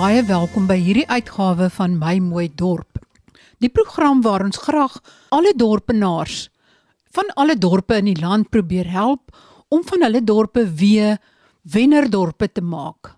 baie 0.00 0.22
welkom 0.24 0.64
by 0.64 0.78
hierdie 0.80 1.04
uitgawe 1.12 1.66
van 1.74 1.98
My 2.00 2.14
Mooi 2.24 2.46
Dorp. 2.56 3.02
Die 3.60 3.68
program 3.68 4.22
waar 4.24 4.40
ons 4.46 4.56
graag 4.62 4.94
alle 5.36 5.52
dorpenaars 5.52 6.46
van 7.12 7.28
alle 7.42 7.58
dorpe 7.60 7.98
in 8.00 8.08
die 8.08 8.16
land 8.16 8.48
probeer 8.48 8.88
help 8.88 9.34
om 9.68 9.84
van 9.84 10.06
hulle 10.06 10.24
dorpe 10.24 10.64
weer 10.80 11.18
wennerdorpe 11.74 12.48
te 12.48 12.64
maak. 12.64 13.12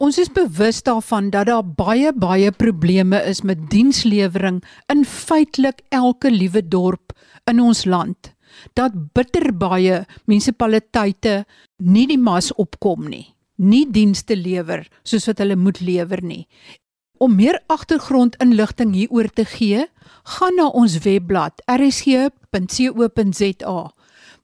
Ons 0.00 0.22
is 0.24 0.32
bewus 0.32 0.80
daarvan 0.88 1.28
dat 1.36 1.50
daar 1.52 1.66
baie 1.66 2.16
baie 2.16 2.48
probleme 2.64 3.20
is 3.28 3.44
met 3.44 3.68
dienslewering 3.68 4.64
in 4.88 5.04
feitelik 5.04 5.84
elke 5.92 6.32
liewe 6.32 6.64
dorp 6.64 7.12
in 7.44 7.60
ons 7.60 7.84
land. 7.84 8.32
Dat 8.72 8.96
bitter 9.12 9.52
baie 9.52 10.06
munisipaliteite 10.24 11.42
nie 11.76 12.08
die 12.08 12.22
mas 12.30 12.54
opkom 12.56 13.10
nie 13.12 13.26
nie 13.58 13.86
dienste 13.90 14.36
lewer 14.36 14.88
soos 15.02 15.26
wat 15.28 15.38
hulle 15.42 15.56
moet 15.58 15.80
lewer 15.80 16.22
nie. 16.22 16.46
Om 17.18 17.34
meer 17.34 17.58
agtergrondinligting 17.66 18.94
hieroor 18.94 19.28
te 19.34 19.44
gee, 19.44 19.86
gaan 20.38 20.56
na 20.56 20.66
ons 20.70 20.98
webblad 21.04 21.62
rsg.co.za 21.66 23.18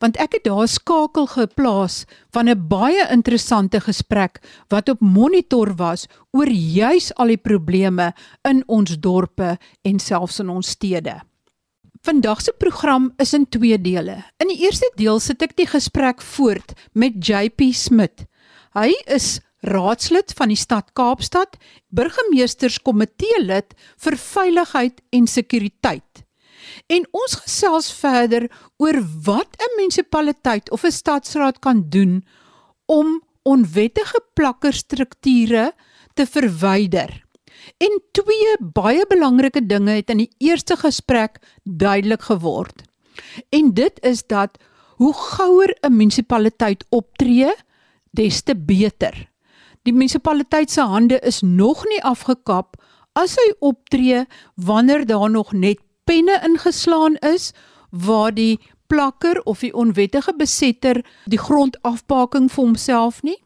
want 0.02 0.18
ek 0.20 0.34
het 0.36 0.44
daar 0.48 0.68
skakel 0.68 1.26
geplaas 1.30 2.04
van 2.34 2.48
'n 2.50 2.66
baie 2.68 3.06
interessante 3.10 3.80
gesprek 3.80 4.42
wat 4.68 4.88
op 4.88 5.00
monitor 5.00 5.74
was 5.76 6.06
oor 6.32 6.50
juis 6.50 7.14
al 7.14 7.26
die 7.26 7.40
probleme 7.40 8.12
in 8.42 8.62
ons 8.66 8.98
dorpe 8.98 9.58
en 9.82 9.98
selfs 9.98 10.38
in 10.38 10.48
ons 10.48 10.68
stede. 10.68 11.22
Vandag 12.02 12.40
se 12.42 12.52
program 12.58 13.12
is 13.16 13.32
in 13.32 13.48
twee 13.48 13.80
dele. 13.80 14.24
In 14.36 14.48
die 14.48 14.60
eerste 14.64 14.92
deel 14.96 15.20
sit 15.20 15.42
ek 15.42 15.56
die 15.56 15.66
gesprek 15.66 16.20
voort 16.22 16.72
met 16.92 17.26
JP 17.26 17.72
Smit. 17.72 18.26
Hy 18.74 18.90
is 19.06 19.38
raadslid 19.62 20.34
van 20.34 20.50
die 20.50 20.58
stad 20.58 20.90
Kaapstad, 20.98 21.56
burgemeesterskomitee 21.94 23.44
lid 23.46 23.74
vir 24.02 24.16
veiligheid 24.18 25.00
en 25.14 25.28
sekuriteit. 25.30 26.24
En 26.90 27.04
ons 27.14 27.36
gesels 27.44 27.92
verder 27.94 28.48
oor 28.82 28.98
wat 29.26 29.56
'n 29.60 29.76
munisipaliteit 29.78 30.70
of 30.70 30.84
'n 30.84 30.90
stadsraad 30.90 31.58
kan 31.60 31.88
doen 31.88 32.24
om 32.86 33.22
onwettige 33.42 34.20
plakkerstrukture 34.34 35.72
te 36.14 36.26
verwyder. 36.26 37.24
En 37.78 38.00
twee 38.12 38.56
baie 38.60 39.06
belangrike 39.08 39.66
dinge 39.66 39.90
het 39.90 40.10
in 40.10 40.18
die 40.24 40.32
eerste 40.38 40.76
gesprek 40.76 41.38
duidelik 41.62 42.22
geword. 42.22 42.82
En 43.48 43.74
dit 43.74 44.00
is 44.02 44.26
dat 44.26 44.58
hoe 44.96 45.14
gouer 45.14 45.76
'n 45.82 45.96
munisipaliteit 45.96 46.84
optree, 46.90 47.54
des 48.16 48.42
te 48.42 48.54
beter. 48.56 49.14
Die 49.84 49.92
munisipaliteit 49.92 50.70
se 50.70 50.84
hande 50.88 51.18
is 51.20 51.42
nog 51.42 51.84
nie 51.90 52.00
afgekap 52.02 52.78
as 53.14 53.36
hy 53.38 53.50
optree 53.60 54.24
wanneer 54.56 55.04
daar 55.06 55.30
nog 55.30 55.52
net 55.52 55.82
penne 56.08 56.38
ingeslaan 56.46 57.16
is 57.20 57.52
waar 57.90 58.32
die 58.34 58.58
plakker 58.86 59.40
of 59.44 59.62
die 59.64 59.72
onwettige 59.74 60.34
besetter 60.36 61.00
die 61.30 61.40
grondafbaking 61.40 62.50
vir 62.52 62.64
homself 62.64 63.22
nie. 63.22 63.38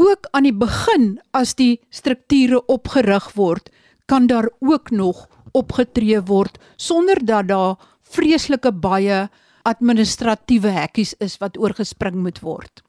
Ook 0.00 0.30
aan 0.32 0.48
die 0.48 0.56
begin 0.56 1.18
as 1.36 1.54
die 1.58 1.80
strukture 1.92 2.62
opgerig 2.72 3.32
word, 3.36 3.68
kan 4.08 4.26
daar 4.26 4.48
ook 4.60 4.90
nog 4.90 5.26
opgetree 5.52 6.20
word 6.26 6.58
sonder 6.76 7.20
dat 7.24 7.48
daar 7.48 7.76
vreeslike 8.10 8.72
baie 8.72 9.26
administratiewe 9.68 10.72
hekkies 10.72 11.12
is 11.20 11.36
wat 11.42 11.58
oorgespring 11.60 12.16
moet 12.16 12.40
word. 12.40 12.82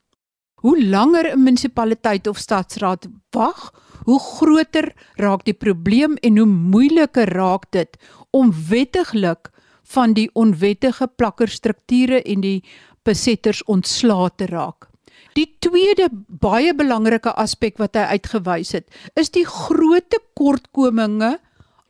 Hoe 0.62 0.78
langer 0.78 1.26
'n 1.32 1.42
munisipaliteit 1.42 2.26
of 2.26 2.38
stadsraad 2.38 3.08
wag, 3.30 3.72
hoe 4.04 4.20
groter 4.20 4.92
raak 5.14 5.44
die 5.44 5.54
probleem 5.54 6.16
en 6.22 6.38
hoe 6.38 6.46
moeiliker 6.46 7.28
raak 7.28 7.66
dit 7.70 7.96
om 8.30 8.52
wettiglik 8.68 9.50
van 9.82 10.14
die 10.14 10.30
onwettige 10.32 11.06
plakkerstrukture 11.06 12.22
en 12.22 12.40
die 12.40 12.62
besetters 13.02 13.64
ontslae 13.64 14.30
te 14.36 14.46
raak. 14.46 14.88
Die 15.34 15.48
tweede 15.58 16.08
baie 16.28 16.74
belangrike 16.74 17.32
aspek 17.40 17.78
wat 17.80 17.96
hy 17.96 18.18
uitgewys 18.18 18.72
het, 18.72 18.86
is 19.16 19.30
die 19.30 19.46
groot 19.48 20.10
tekortkominge 20.12 21.38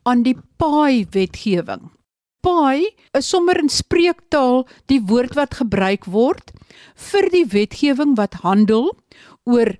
aan 0.02 0.22
die 0.22 0.36
paai 0.56 1.06
wetgewing. 1.10 1.90
Paai 2.42 2.90
is 3.14 3.28
sommer 3.28 3.54
in 3.58 3.70
spreektaal 3.70 4.66
die 4.90 5.00
woord 5.06 5.36
wat 5.38 5.60
gebruik 5.60 6.08
word 6.10 6.50
vir 7.10 7.28
die 7.30 7.44
wetgewing 7.46 8.16
wat 8.18 8.42
handel 8.42 8.90
oor 9.46 9.76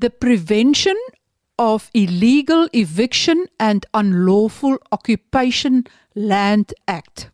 the 0.00 0.10
prevention 0.10 0.96
of 1.58 1.90
illegal 1.92 2.68
eviction 2.72 3.46
and 3.58 3.86
unlawful 3.92 4.78
occupation 4.92 5.84
land 6.14 6.72
act. 6.84 7.28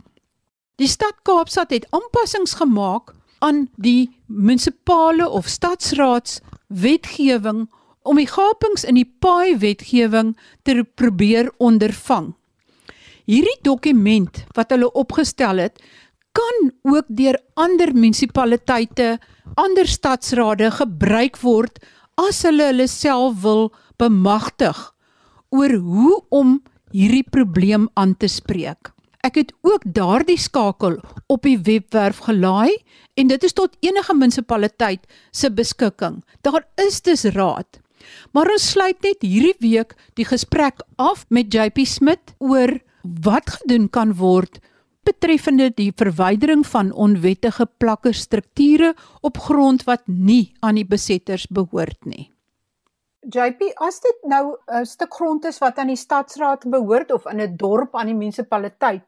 Die 0.78 0.88
stad 0.88 1.14
Kaapstad 1.22 1.70
het 1.70 1.86
aanpassings 1.90 2.54
gemaak 2.58 3.14
aan 3.38 3.68
die 3.76 4.10
munisipale 4.26 5.28
of 5.28 5.46
stadsraads 5.46 6.40
wetgewing 6.66 7.68
om 8.02 8.18
die 8.18 8.26
gapings 8.26 8.84
in 8.84 8.98
die 8.98 9.06
paai 9.22 9.58
wetgewing 9.58 10.34
te 10.62 10.82
probeer 10.94 11.50
ondervang. 11.58 12.32
Hierdie 13.28 13.58
dokument 13.62 14.42
wat 14.56 14.72
hulle 14.74 14.88
opgestel 14.98 15.62
het, 15.62 15.78
kan 16.32 16.72
ook 16.88 17.06
deur 17.12 17.36
ander 17.60 17.92
munisipaliteite, 17.94 19.18
ander 19.60 19.86
stadsrade 19.86 20.70
gebruik 20.78 21.36
word 21.42 21.78
as 22.20 22.42
hulle 22.46 22.70
hulle 22.70 22.88
self 22.88 23.42
wil 23.44 23.70
bemagtig 24.00 24.78
oor 25.52 25.74
hoe 25.76 26.16
om 26.32 26.56
hierdie 26.92 27.24
probleem 27.24 27.88
aan 27.96 28.16
te 28.16 28.28
spreek. 28.28 28.92
Ek 29.22 29.38
het 29.38 29.52
ook 29.62 29.84
daardie 29.86 30.38
skakel 30.40 30.98
op 31.30 31.46
die 31.46 31.58
webwerf 31.62 32.24
gelaai 32.26 32.74
en 33.14 33.30
dit 33.30 33.44
is 33.46 33.54
tot 33.54 33.76
enige 33.84 34.16
munisipaliteit 34.18 35.04
se 35.30 35.50
beskikking. 35.50 36.22
Daar 36.42 36.66
is 36.80 37.00
dus 37.06 37.24
raad. 37.36 37.78
Maar 38.34 38.50
ons 38.50 38.72
sluit 38.74 38.98
net 39.04 39.22
hierdie 39.22 39.54
week 39.62 39.94
die 40.18 40.26
gesprek 40.26 40.82
af 40.98 41.22
met 41.30 41.54
JP 41.54 41.86
Smit 41.86 42.34
oor 42.42 42.80
wat 43.02 43.50
gedoen 43.50 43.88
kan 43.90 44.14
word 44.14 44.60
betreffende 45.02 45.70
die 45.74 45.90
verwydering 45.98 46.62
van 46.66 46.92
onwettige 46.92 47.66
plakkerstrukture 47.82 48.94
op 49.20 49.38
grond 49.38 49.84
wat 49.84 50.02
nie 50.06 50.54
aan 50.60 50.78
die 50.78 50.86
besetters 50.86 51.48
behoort 51.50 51.98
nie. 52.06 52.30
JP, 53.22 53.72
as 53.78 54.00
dit 54.00 54.24
nou 54.26 54.56
'n 54.66 54.84
stuk 54.86 55.14
grond 55.14 55.44
is 55.44 55.58
wat 55.58 55.78
aan 55.78 55.86
die 55.86 55.96
stadsraad 55.96 56.70
behoort 56.70 57.12
of 57.12 57.26
in 57.26 57.40
'n 57.40 57.56
dorp 57.56 57.94
aan 57.94 58.06
die 58.06 58.14
munisipaliteit, 58.14 59.02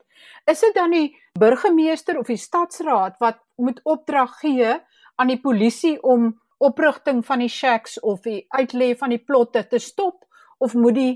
is 0.47 0.61
dit 0.61 0.75
dan 0.75 0.91
die 0.91 1.17
burgemeester 1.39 2.19
of 2.19 2.27
die 2.27 2.37
stadsraad 2.37 3.19
wat 3.19 3.39
moet 3.57 3.81
opdrag 3.85 4.39
gee 4.41 4.75
aan 5.17 5.27
die 5.27 5.41
polisie 5.41 6.03
om 6.03 6.41
oprigting 6.59 7.25
van 7.27 7.39
die 7.39 7.49
shacks 7.49 8.01
of 8.01 8.21
die 8.21 8.47
uitlê 8.49 8.95
van 8.97 9.11
die 9.11 9.19
plotte 9.19 9.67
te 9.67 9.79
stop 9.79 10.25
of 10.59 10.75
moet 10.75 10.95
die 10.95 11.15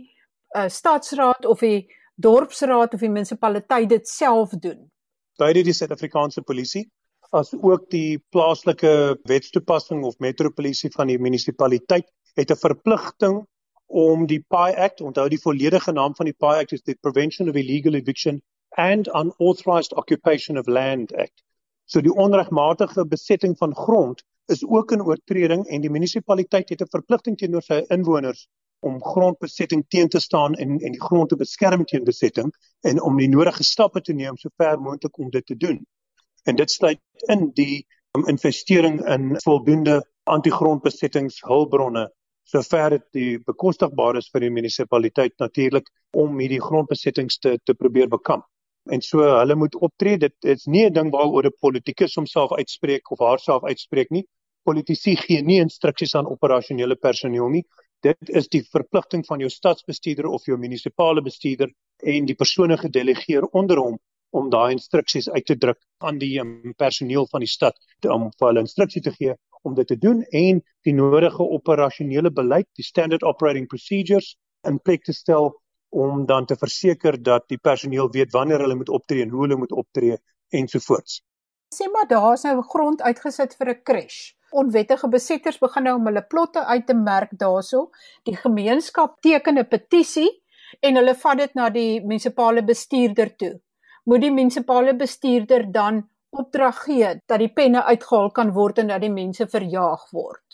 uh, 0.56 0.69
stadsraad 0.69 1.47
of 1.47 1.60
die 1.60 1.89
dorpsraad 2.18 2.94
of 2.94 3.00
die 3.00 3.10
munisipaliteit 3.10 3.88
dit 3.88 4.08
self 4.08 4.54
doen? 4.58 4.86
Beide 5.38 5.62
die 5.62 5.74
Suid-Afrikaanse 5.76 6.42
polisie 6.42 6.88
as 7.36 7.52
ook 7.52 7.90
die 7.92 8.18
plaaslike 8.32 8.90
wetstoepassing 9.28 10.04
of 10.04 10.18
metropolisie 10.24 10.90
van 10.94 11.10
die 11.12 11.18
munisipaliteit 11.20 12.08
het 12.40 12.50
'n 12.50 12.62
verpligting 12.62 13.44
om 13.86 14.26
die 14.26 14.40
PI 14.40 14.72
Act, 14.76 15.00
onthou 15.00 15.28
die 15.28 15.40
volledige 15.40 15.92
naam 15.92 16.15
van 16.15 16.26
die 16.26 16.36
PI 16.38 16.54
Act 16.62 16.72
is 16.72 16.82
the 16.82 16.97
Prevention 17.00 17.48
of 17.48 17.56
Illegal 17.56 17.94
Eviction 17.94 18.42
and 18.76 19.09
Unauthorized 19.09 19.92
Occupation 19.92 20.59
of 20.59 20.66
Land 20.66 21.14
Act. 21.14 21.42
So 21.84 22.00
die 22.00 22.12
onregmatige 22.12 23.06
besetting 23.06 23.56
van 23.59 23.74
grond 23.74 24.24
is 24.47 24.64
ook 24.64 24.92
'n 24.92 25.00
oortreding 25.00 25.66
en 25.66 25.80
die 25.80 25.91
munisipaliteit 25.91 26.68
het 26.68 26.82
'n 26.82 26.91
verpligting 26.91 27.36
teenoor 27.36 27.62
sy 27.62 27.84
inwoners 27.88 28.48
om 28.80 28.98
grondbesetting 29.03 29.84
teen 29.89 30.09
te 30.09 30.21
staan 30.21 30.54
en 30.54 30.78
en 30.78 30.92
die 30.92 31.03
grond 31.03 31.28
te 31.28 31.36
beskerm 31.36 31.84
teen 31.84 32.04
besetting 32.04 32.53
en 32.80 33.03
om 33.03 33.16
die 33.19 33.28
nodige 33.28 33.65
stappe 33.65 34.01
te 34.01 34.13
neem 34.13 34.36
sover 34.36 34.80
moontlik 34.80 35.19
om 35.19 35.30
dit 35.30 35.47
te 35.47 35.57
doen. 35.57 35.80
En 36.45 36.57
dit 36.57 36.71
sluit 36.71 37.01
in 37.27 37.51
die 37.54 37.86
um, 38.16 38.27
investering 38.27 39.01
in 39.07 39.34
voldoende 39.42 39.98
antigrondbesettingshulpbronne 40.25 42.07
sover 42.48 42.91
dit 42.97 43.07
die 43.13 43.33
bekostigbaar 43.45 44.16
is 44.16 44.30
vir 44.33 44.47
die 44.47 44.53
munisipaliteit 44.54 45.34
natuurlik 45.42 45.91
om 46.16 46.39
hierdie 46.39 46.63
grondbesettings 46.63 47.39
te 47.39 47.59
te 47.65 47.74
probeer 47.74 48.09
bekamp. 48.09 48.47
En 48.89 49.03
so 49.04 49.21
hulle 49.21 49.54
moet 49.54 49.74
optree. 49.77 50.16
Dit 50.19 50.36
is 50.45 50.65
nie 50.66 50.86
'n 50.86 50.92
ding 50.92 51.10
waaroor 51.13 51.47
'n 51.47 51.59
politikus 51.60 52.15
homself 52.15 52.53
uitspreek 52.53 53.10
of 53.10 53.19
haarself 53.19 53.65
uitspreek 53.65 54.10
nie. 54.10 54.24
Politici 54.65 55.16
gee 55.16 55.42
nie 55.42 55.60
instruksies 55.60 56.15
aan 56.15 56.27
operasionele 56.27 56.97
personeel 56.97 57.48
nie 57.48 57.65
dit 58.06 58.30
is 58.41 58.48
die 58.48 58.62
verpligting 58.72 59.24
van 59.27 59.42
jou 59.42 59.50
stadsbestuurder 59.50 60.27
of 60.27 60.47
jou 60.47 60.59
munisipale 60.59 61.22
bestuurder 61.22 61.72
en 62.15 62.27
die 62.27 62.36
persone 62.39 62.78
gedelegeer 62.78 63.47
onder 63.60 63.80
hom 63.83 63.98
om 64.30 64.50
daai 64.53 64.72
instruksies 64.77 65.28
uit 65.30 65.47
te 65.47 65.56
druk 65.56 65.78
aan 66.04 66.18
die 66.21 66.34
um, 66.41 66.74
personeel 66.77 67.27
van 67.30 67.41
die 67.45 67.50
stad 67.50 67.78
om 68.06 68.28
vir 68.39 68.50
hulle 68.50 68.65
instruksie 68.66 69.03
te 69.03 69.15
gee 69.15 69.34
om 69.66 69.74
dit 69.74 69.89
te 69.89 69.97
doen 69.98 70.22
en 70.22 70.60
die 70.86 70.95
nodige 70.95 71.42
operasionele 71.42 72.30
beleid, 72.30 72.68
die 72.78 72.86
standard 72.86 73.24
operating 73.27 73.66
procedures 73.66 74.36
in 74.68 74.78
plek 74.78 75.04
te 75.04 75.12
stel 75.16 75.50
om 75.91 76.27
dan 76.27 76.47
te 76.47 76.56
verseker 76.60 77.16
dat 77.22 77.48
die 77.48 77.59
personeel 77.59 78.10
weet 78.12 78.33
wanneer 78.36 78.60
hulle 78.60 78.77
moet 78.77 78.92
optree 78.92 79.24
en 79.24 79.33
hoe 79.33 79.47
hulle 79.47 79.56
moet 79.56 79.72
optree 79.72 80.18
ensovoorts. 80.53 81.22
Sê 81.76 81.86
maar 81.92 82.06
daar's 82.09 82.42
nou 82.47 82.62
grond 82.72 83.03
uitgesit 83.03 83.54
vir 83.59 83.68
'n 83.70 83.82
crash. 83.88 84.20
Onwettige 84.60 85.09
besetters 85.09 85.59
begin 85.65 85.84
nou 85.84 85.97
om 85.97 86.06
hulle 86.09 86.22
plotte 86.32 86.65
uit 86.65 86.86
te 86.86 86.94
merk 86.94 87.32
daarso. 87.42 87.91
Die 88.24 88.36
gemeenskap 88.36 89.20
teken 89.20 89.59
'n 89.59 89.68
petisie 89.74 90.30
en 90.80 90.97
hulle 90.97 91.15
vat 91.15 91.38
dit 91.38 91.54
na 91.54 91.68
die 91.70 92.00
munisipale 92.00 92.62
bestuurder 92.62 93.36
toe. 93.36 93.60
Moet 94.04 94.20
die 94.20 94.30
munisipale 94.30 94.94
bestuurder 94.97 95.72
dan 95.72 96.09
opdrag 96.30 96.82
gee 96.84 97.20
dat 97.26 97.38
die 97.38 97.53
penne 97.53 97.84
uitgehaal 97.84 98.30
kan 98.30 98.53
word 98.53 98.78
en 98.78 98.88
dat 98.88 99.00
die 99.00 99.12
mense 99.12 99.47
verjaag 99.47 100.10
word? 100.12 100.44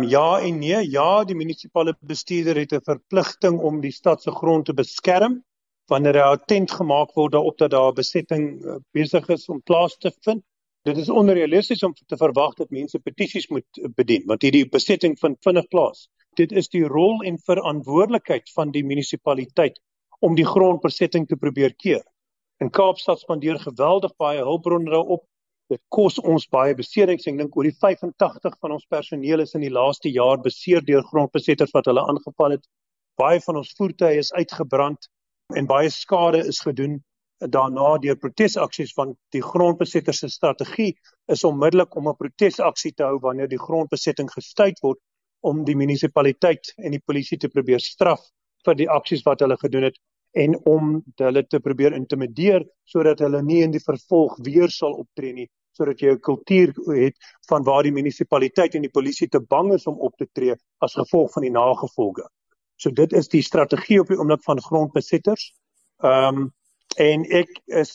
Ja 0.00 0.40
en 0.40 0.58
nee, 0.58 0.90
ja, 0.90 1.24
die 1.24 1.36
munisipale 1.36 1.94
bestuurder 2.00 2.56
het 2.56 2.72
'n 2.72 2.80
verpligting 2.80 3.60
om 3.60 3.80
die 3.80 3.92
stad 3.92 4.22
se 4.22 4.30
grond 4.30 4.64
te 4.66 4.74
beskerm 4.74 5.44
wanneer 5.90 6.16
hy 6.20 6.36
attent 6.36 6.70
gemaak 6.72 7.12
word 7.18 7.34
daarop 7.34 7.58
dat 7.58 7.74
daar 7.74 7.92
besetting 7.96 8.46
uh, 8.62 8.78
besig 8.96 9.26
is 9.34 9.48
om 9.48 9.60
plaas 9.66 9.96
te 9.98 10.12
vind. 10.24 10.42
Dit 10.88 10.96
is 10.96 11.10
onrealisties 11.12 11.82
om 11.84 11.92
te 11.94 12.16
verwag 12.16 12.54
dat 12.56 12.70
mense 12.72 12.98
petisies 12.98 13.50
moet 13.52 13.80
bedien 13.98 14.24
want 14.30 14.46
hierdie 14.46 14.64
besetting 14.68 15.18
vind 15.20 15.40
vinnig 15.44 15.68
plaas. 15.74 16.06
Dit 16.38 16.54
is 16.56 16.70
die 16.72 16.86
rol 16.86 17.20
en 17.26 17.36
verantwoordelikheid 17.44 18.48
van 18.54 18.70
die 18.72 18.84
munisipaliteit 18.86 19.80
om 20.20 20.36
die 20.38 20.46
grondbesetting 20.46 21.26
te 21.28 21.36
probeer 21.36 21.74
keer. 21.74 22.04
In 22.60 22.70
Kaapstad 22.70 23.20
spandeer 23.20 23.58
geweldig 23.58 24.14
baie 24.20 24.40
hulpbronne 24.44 24.92
daarop. 24.92 25.24
Dit 25.70 25.80
kos 25.94 26.18
ons 26.18 26.48
baie 26.50 26.74
beserings. 26.74 27.28
Ek 27.30 27.38
dink 27.38 27.56
oor 27.56 27.66
die 27.68 27.76
85 27.76 28.56
van 28.60 28.74
ons 28.74 28.86
personeel 28.90 29.44
is 29.44 29.54
in 29.54 29.64
die 29.64 29.72
laaste 29.72 30.10
jaar 30.10 30.40
beseer 30.42 30.84
deur 30.84 31.04
grondbesetters 31.12 31.72
wat 31.76 31.88
hulle 31.90 32.04
aangeval 32.04 32.56
het. 32.56 32.66
Baie 33.20 33.40
van 33.44 33.60
ons 33.60 33.72
voertuie 33.78 34.18
is 34.20 34.32
uitgebrand 34.32 35.08
en 35.56 35.66
baie 35.66 35.90
skade 35.90 36.42
is 36.46 36.60
gedoen 36.64 37.00
daarna 37.40 37.94
deur 38.02 38.18
protesaksies 38.20 38.92
van 38.96 39.14
die 39.34 39.42
grondbesetters 39.42 40.20
se 40.22 40.28
strategie 40.28 40.92
is 41.32 41.44
onmiddellik 41.44 41.96
om 41.96 42.08
'n 42.08 42.16
protesaksie 42.16 42.92
te 42.92 43.02
hou 43.04 43.18
wanneer 43.18 43.48
die 43.48 43.58
grondbesetting 43.58 44.28
gestuit 44.30 44.78
word 44.82 44.98
om 45.40 45.64
die 45.64 45.76
munisipaliteit 45.76 46.72
en 46.76 46.90
die 46.90 47.02
polisie 47.06 47.38
te 47.38 47.48
probeer 47.48 47.80
straf 47.80 48.20
vir 48.64 48.74
die 48.74 48.88
aksies 48.88 49.24
wat 49.24 49.40
hulle 49.40 49.56
gedoen 49.56 49.88
het 49.88 49.96
en 50.32 50.54
om 50.66 51.02
hulle 51.16 51.46
te 51.46 51.60
probeer 51.60 51.92
intimideer 51.92 52.66
sodat 52.84 53.18
hulle 53.20 53.42
nie 53.42 53.62
in 53.62 53.70
die 53.70 53.84
vervolg 53.86 54.36
weer 54.44 54.68
sal 54.68 54.92
optree 54.92 55.32
nie 55.32 55.48
sodat 55.72 56.00
jy 56.02 56.12
'n 56.12 56.20
kultuur 56.20 56.74
het 56.94 57.16
van 57.48 57.64
waar 57.64 57.82
die 57.82 57.92
munisipaliteit 57.92 58.74
en 58.74 58.82
die 58.82 58.96
polisie 58.98 59.28
te 59.28 59.40
bang 59.40 59.72
is 59.72 59.86
om 59.86 59.98
op 59.98 60.16
te 60.16 60.26
tree 60.32 60.54
as 60.78 60.94
gevolg 60.94 61.32
van 61.32 61.42
die 61.42 61.50
nagevolge. 61.50 62.28
So 62.80 62.92
dit 62.96 63.12
is 63.12 63.28
die 63.28 63.42
strategie 63.44 64.00
op 64.00 64.08
die 64.08 64.18
oomblik 64.18 64.42
van 64.46 64.62
grondbesetters. 64.62 65.50
Ehm 66.04 66.42
um, 66.42 66.48
en 66.98 67.22
ek 67.38 67.50
is 67.70 67.92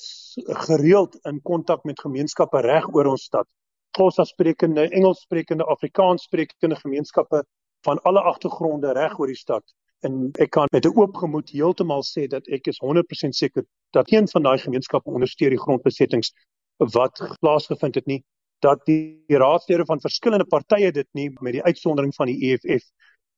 gereeld 0.65 1.17
in 1.27 1.41
kontak 1.43 1.83
met 1.83 1.99
gemeenskappe 1.99 2.61
reg 2.63 2.85
oor 2.95 3.09
ons 3.11 3.25
stad. 3.27 3.47
Xhosa 3.91 4.23
sprekende, 4.23 4.85
Engels 4.87 5.25
sprekende, 5.25 5.65
Afrikaans 5.67 6.23
sprekende 6.23 6.77
gemeenskappe 6.79 7.41
van 7.83 7.99
alle 8.07 8.23
agtergronde 8.31 8.93
reg 8.95 9.19
oor 9.19 9.27
die 9.27 9.35
stad 9.35 9.75
en 10.05 10.29
ek 10.43 10.51
kan 10.55 10.67
met 10.71 10.85
'n 10.85 10.97
oop 10.99 11.15
gemoed 11.15 11.49
heeltemal 11.49 12.03
sê 12.03 12.27
dat 12.27 12.47
ek 12.47 12.67
is 12.67 12.79
100% 12.79 13.35
seker 13.35 13.63
dat 13.97 14.11
een 14.11 14.27
van 14.27 14.43
daai 14.43 14.57
gemeenskappe 14.57 15.09
ondersteun 15.09 15.55
die 15.55 15.63
grondbesettings 15.65 16.33
wat 16.77 17.21
plaasgevind 17.39 17.95
het 17.95 18.05
nie 18.05 18.23
dat 18.59 18.85
die 18.85 19.37
raadslede 19.43 19.85
van 19.85 20.01
verskillende 20.01 20.45
partye 20.45 20.91
dit 20.91 21.07
nie 21.13 21.29
met 21.39 21.53
die 21.53 21.63
uitsondering 21.63 22.15
van 22.15 22.31
die 22.31 22.39
EFF 22.51 22.85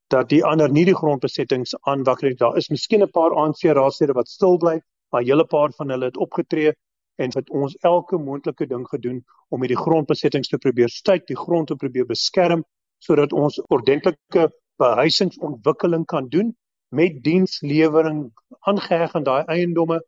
dat 0.08 0.30
die 0.30 0.44
ander 0.46 0.72
nie 0.72 0.86
die 0.86 0.96
grondbesettings 0.96 1.76
aanwakker 1.82 2.30
nie. 2.30 2.38
Daar 2.38 2.58
is 2.58 2.70
miskien 2.70 3.04
'n 3.04 3.12
paar 3.12 3.36
ANC 3.36 3.64
raadslede 3.64 4.14
wat 4.14 4.28
stil 4.28 4.58
bly 4.58 4.82
maar 5.12 5.22
'n 5.22 5.26
hele 5.26 5.46
paar 5.46 5.72
van 5.72 5.90
hulle 5.90 6.06
het 6.06 6.18
opgetree 6.18 6.74
en 7.16 7.32
het 7.34 7.50
ons 7.50 7.76
elke 7.76 8.18
moontlike 8.18 8.68
ding 8.68 8.88
gedoen 8.88 9.26
om 9.50 9.60
met 9.60 9.70
die 9.70 9.78
grondbesettings 9.78 10.48
te 10.48 10.58
probeer 10.58 10.90
stuit 10.90 11.28
die 11.28 11.38
grond 11.38 11.68
te 11.68 11.76
probeer 11.76 12.06
beskerm 12.06 12.64
sodat 12.98 13.34
ons 13.34 13.62
ordentlike 13.68 14.52
behuisingsontwikkeling 14.78 16.06
kan 16.06 16.28
doen 16.30 16.56
met 16.90 17.24
dienslewering 17.24 18.32
aangeheg 18.60 19.16
aan 19.16 19.24
daai 19.24 19.44
eiendomme 19.46 20.02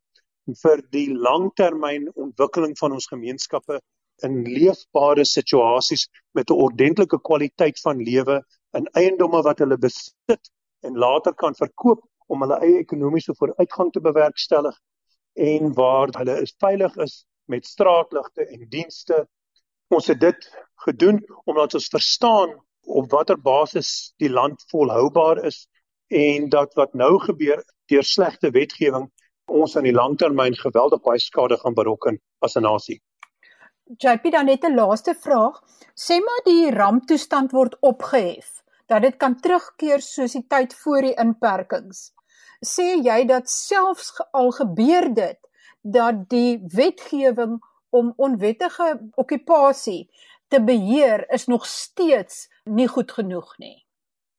vir 0.63 0.83
die 0.91 1.07
langtermyn 1.13 2.09
ontwikkeling 2.13 2.77
van 2.77 2.91
ons 2.91 3.07
gemeenskappe 3.07 3.79
in 4.27 4.43
leefbare 4.43 5.25
situasies 5.25 6.07
met 6.33 6.49
'n 6.49 6.61
ordentlike 6.67 7.19
kwaliteit 7.21 7.79
van 7.79 8.03
lewe 8.11 8.41
in 8.77 8.87
eiendomme 8.99 9.41
wat 9.45 9.59
hulle 9.63 9.77
besit 9.77 10.51
en 10.85 10.97
later 10.97 11.33
kan 11.33 11.55
verkoop 11.55 12.03
om 12.29 12.45
hulle 12.45 12.59
eie 12.65 12.79
ekonomiese 12.83 13.35
vooruitgang 13.37 13.91
te 13.91 14.01
bewerkstellig 14.05 14.77
en 15.33 15.73
waar 15.73 16.13
hulle 16.17 16.37
is 16.43 16.55
veilig 16.61 16.95
is 17.05 17.23
met 17.49 17.65
straatligte 17.65 18.45
en 18.45 18.67
dienste. 18.69 19.23
Ons 19.89 20.07
het 20.11 20.19
dit 20.21 20.49
gedoen 20.85 21.23
omdat 21.45 21.73
ons 21.73 21.89
verstaan 21.93 22.53
op 22.89 23.09
watter 23.11 23.37
basis 23.41 24.13
die 24.21 24.29
land 24.29 24.63
volhoubaar 24.71 25.43
is 25.45 25.65
en 26.07 26.49
dat 26.49 26.73
wat 26.77 26.93
nou 26.93 27.17
gebeur 27.25 27.63
deur 27.89 28.05
slegte 28.05 28.51
wetgewing 28.53 29.09
ons 29.49 29.75
aan 29.77 29.87
die 29.87 29.95
langtermyn 29.95 30.57
geweldig 30.57 31.01
baie 31.05 31.21
skade 31.21 31.57
gaan 31.57 31.77
berokken 31.77 32.19
as 32.45 32.55
'n 32.55 32.61
nasie. 32.61 33.01
JP 33.97 34.31
dan 34.31 34.45
net 34.45 34.63
'n 34.63 34.75
laaste 34.75 35.15
vraag. 35.15 35.61
Sê 35.95 36.19
maar 36.19 36.41
die 36.45 36.71
ramptoestand 36.71 37.51
word 37.51 37.77
opgehef 37.79 38.63
dat 38.85 39.01
dit 39.01 39.17
kan 39.17 39.39
terugkeer 39.39 40.01
soos 40.01 40.31
die 40.31 40.45
tyd 40.47 40.73
voor 40.73 41.01
die 41.01 41.15
inperkings. 41.17 42.11
Sê 42.65 43.01
jy 43.03 43.25
dat 43.25 43.49
selfs 43.49 44.13
al 44.31 44.51
gebeur 44.51 45.13
dit 45.13 45.39
dat 45.81 46.29
die 46.29 46.59
wetgewing 46.73 47.59
om 47.89 48.13
onwettige 48.17 49.09
okkupasie 49.15 50.09
te 50.47 50.61
beheer 50.61 51.25
is 51.33 51.45
nog 51.45 51.65
steeds 51.65 52.49
nie 52.63 52.87
goed 52.87 53.11
genoeg 53.11 53.57
nie. 53.57 53.85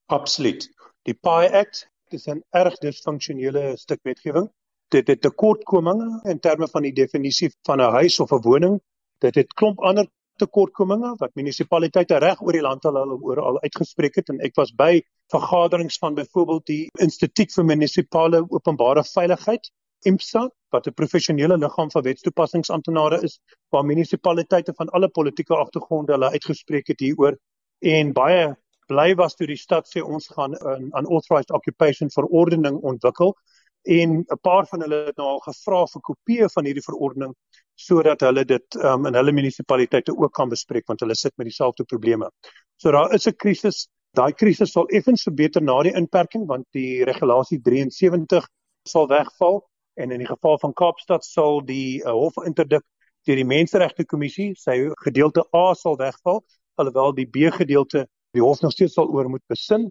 Absoluut. 0.06 0.68
Die 1.02 1.14
PI 1.14 1.48
Act 1.62 1.88
is 2.08 2.26
'n 2.28 2.42
erg 2.50 2.78
disfunksionele 2.78 3.76
stuk 3.76 4.00
wetgewing. 4.02 4.50
Dit 4.88 5.06
het 5.06 5.20
tekortkominge 5.20 6.20
in 6.22 6.40
terme 6.40 6.68
van 6.68 6.82
die 6.82 6.92
definisie 6.92 7.50
van 7.62 7.80
'n 7.80 7.90
huis 7.90 8.20
of 8.20 8.32
'n 8.32 8.42
woning. 8.42 8.80
Dit 9.20 9.34
het 9.34 9.52
klomp 9.52 9.80
ander 9.84 10.06
tekortkominge 10.40 11.14
wat 11.20 11.34
munisipaliteite 11.36 12.18
reg 12.24 12.40
oor 12.40 12.56
die 12.56 12.64
land 12.64 12.86
al 12.88 12.96
oor 12.96 13.40
al 13.40 13.60
uitgespreek 13.64 14.16
het. 14.20 14.30
En 14.32 14.40
ek 14.46 14.56
was 14.56 14.72
by 14.76 15.02
vergaderings 15.32 15.98
van 16.00 16.16
byvoorbeeld 16.16 16.66
die 16.66 16.82
Instituut 17.04 17.52
vir 17.52 17.68
Munisipale 17.68 18.40
Openbare 18.48 19.04
Veiligheid 19.04 19.70
IMSA 20.08 20.48
wat 20.72 20.86
'n 20.86 20.96
professionele 20.96 21.56
liggaam 21.58 21.90
van 21.90 22.02
wetstoepassingsamptenare 22.02 23.20
is 23.28 23.40
waar 23.68 23.84
munisipaliteite 23.84 24.72
van 24.74 24.88
alle 24.88 25.08
politieke 25.08 25.56
agtergronde 25.56 26.12
hulle 26.12 26.30
uitgespreek 26.30 26.86
het 26.86 27.00
hieroor. 27.00 27.36
En 27.80 28.12
baie 28.12 28.56
bly 28.86 29.14
was 29.14 29.34
toe 29.34 29.46
die 29.46 29.60
stad 29.60 29.88
sê 29.90 30.02
ons 30.02 30.28
gaan 30.36 30.54
'n 30.54 30.90
unauthorized 31.00 31.50
occupation 31.50 32.10
verordening 32.10 32.80
ontwikkel 32.92 33.36
en 33.82 34.24
'n 34.24 34.40
paar 34.42 34.66
van 34.66 34.80
hulle 34.80 35.06
het 35.06 35.16
nou 35.16 35.28
al 35.28 35.40
gevra 35.40 35.86
vir 35.86 36.02
kopieë 36.08 36.48
van 36.54 36.64
hierdie 36.64 36.84
verordening 36.84 37.34
sodat 37.74 38.20
hulle 38.20 38.44
dit 38.44 38.76
um, 38.84 39.06
in 39.06 39.14
hulle 39.14 39.32
munisipaliteite 39.32 40.12
ook 40.16 40.32
kan 40.32 40.48
bespreek 40.48 40.86
want 40.86 41.00
hulle 41.00 41.14
sit 41.14 41.32
met 41.36 41.46
dieselfde 41.46 41.84
probleme. 41.84 42.30
So 42.76 42.90
daar 42.90 43.14
is 43.14 43.26
'n 43.26 43.36
krisis. 43.36 43.88
Daai 44.12 44.32
krisis 44.32 44.72
sal 44.72 44.88
effens 44.88 45.22
verbeter 45.22 45.62
na 45.62 45.82
die 45.82 45.94
inperking 45.94 46.46
want 46.46 46.66
die 46.72 47.04
regulasie 47.04 47.60
73 47.62 48.48
sal 48.84 49.08
wegval 49.08 49.62
en 49.94 50.10
in 50.10 50.18
die 50.18 50.26
geval 50.26 50.58
van 50.58 50.72
Kaapstad 50.72 51.24
sal 51.24 51.60
die 51.64 52.02
uh, 52.04 52.10
hof 52.10 52.36
interdik 52.44 52.82
deur 53.26 53.36
die 53.36 53.44
menseregte 53.44 54.04
kommissie 54.04 54.54
sy 54.56 54.90
gedeelte 55.04 55.44
A 55.56 55.74
sal 55.74 55.96
wegval 55.96 56.44
alhoewel 56.80 57.14
die 57.14 57.26
B 57.26 57.50
gedeelte 57.52 58.06
die 58.32 58.42
hof 58.42 58.62
nog 58.62 58.72
steeds 58.72 58.94
sal 58.94 59.08
oor 59.08 59.28
moet 59.28 59.44
besin 59.48 59.90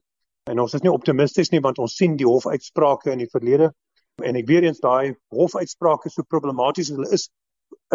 en 0.49 0.59
ons 0.63 0.73
is 0.73 0.83
nie 0.85 0.91
optimisties 0.91 1.51
nie 1.53 1.61
want 1.65 1.79
ons 1.83 1.95
sien 2.01 2.17
die 2.17 2.27
hofuitsprake 2.27 3.11
in 3.13 3.23
die 3.23 3.29
verlede 3.31 3.71
en 4.25 4.39
ek 4.39 4.47
weer 4.49 4.65
eens 4.67 4.81
daai 4.83 5.15
hofuitsprake 5.35 6.11
so 6.13 6.27
problematies 6.33 6.89
hulle 6.93 7.09
is 7.17 7.29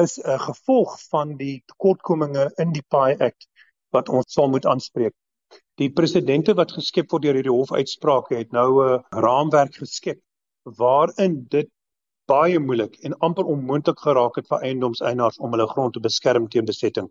is 0.02 0.18
'n 0.22 0.38
gevolg 0.38 0.94
van 1.10 1.36
die 1.36 1.62
tekortkominge 1.70 2.50
in 2.62 2.72
die 2.72 2.84
PI 2.94 3.16
Act 3.26 3.46
wat 3.94 4.08
ons 4.08 4.32
sal 4.34 4.48
moet 4.50 4.66
aanspreek. 4.66 5.14
Die 5.78 5.90
presidente 5.90 6.54
wat 6.54 6.72
geskep 6.72 7.10
word 7.10 7.22
deur 7.22 7.38
hierdie 7.38 7.54
hofuitsprake 7.54 8.36
het 8.36 8.52
nou 8.52 8.70
'n 8.82 9.22
raamwerk 9.26 9.74
geskep 9.82 10.20
waarin 10.80 11.46
dit 11.50 11.70
baie 12.26 12.58
moeilik 12.58 12.94
en 13.04 13.18
amper 13.28 13.44
onmoontlik 13.44 13.98
geraak 14.00 14.36
het 14.36 14.48
vir 14.48 14.62
eiendomseienaars 14.68 15.38
om 15.38 15.50
hulle 15.50 15.66
grond 15.74 15.92
te 15.94 16.00
beskerm 16.00 16.48
teen 16.48 16.64
besetting. 16.64 17.10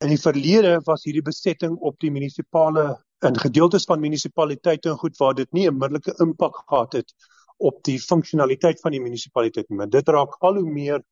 In 0.00 0.08
die 0.08 0.20
verlede 0.20 0.80
was 0.84 1.04
hierdie 1.04 1.28
besetting 1.30 1.76
op 1.80 1.98
die 2.00 2.10
munisipale 2.10 2.86
in 3.22 3.38
gedeeltes 3.38 3.84
van 3.84 4.00
munisipaliteite 4.00 4.88
en 4.88 4.98
goed 4.98 5.16
waar 5.16 5.34
dit 5.34 5.52
nie 5.52 5.68
'n 5.70 5.78
middellike 5.78 6.14
impak 6.24 6.56
gehad 6.66 6.92
het 6.92 7.14
op 7.56 7.82
die 7.84 8.00
funksionaliteit 8.00 8.80
van 8.80 8.90
die 8.90 9.00
munisipaliteit 9.00 9.68
nie. 9.68 9.78
Maar 9.78 9.88
dit 9.88 10.08
raak 10.08 10.36
al 10.38 10.54
hoe 10.54 10.70
meer 10.70 11.02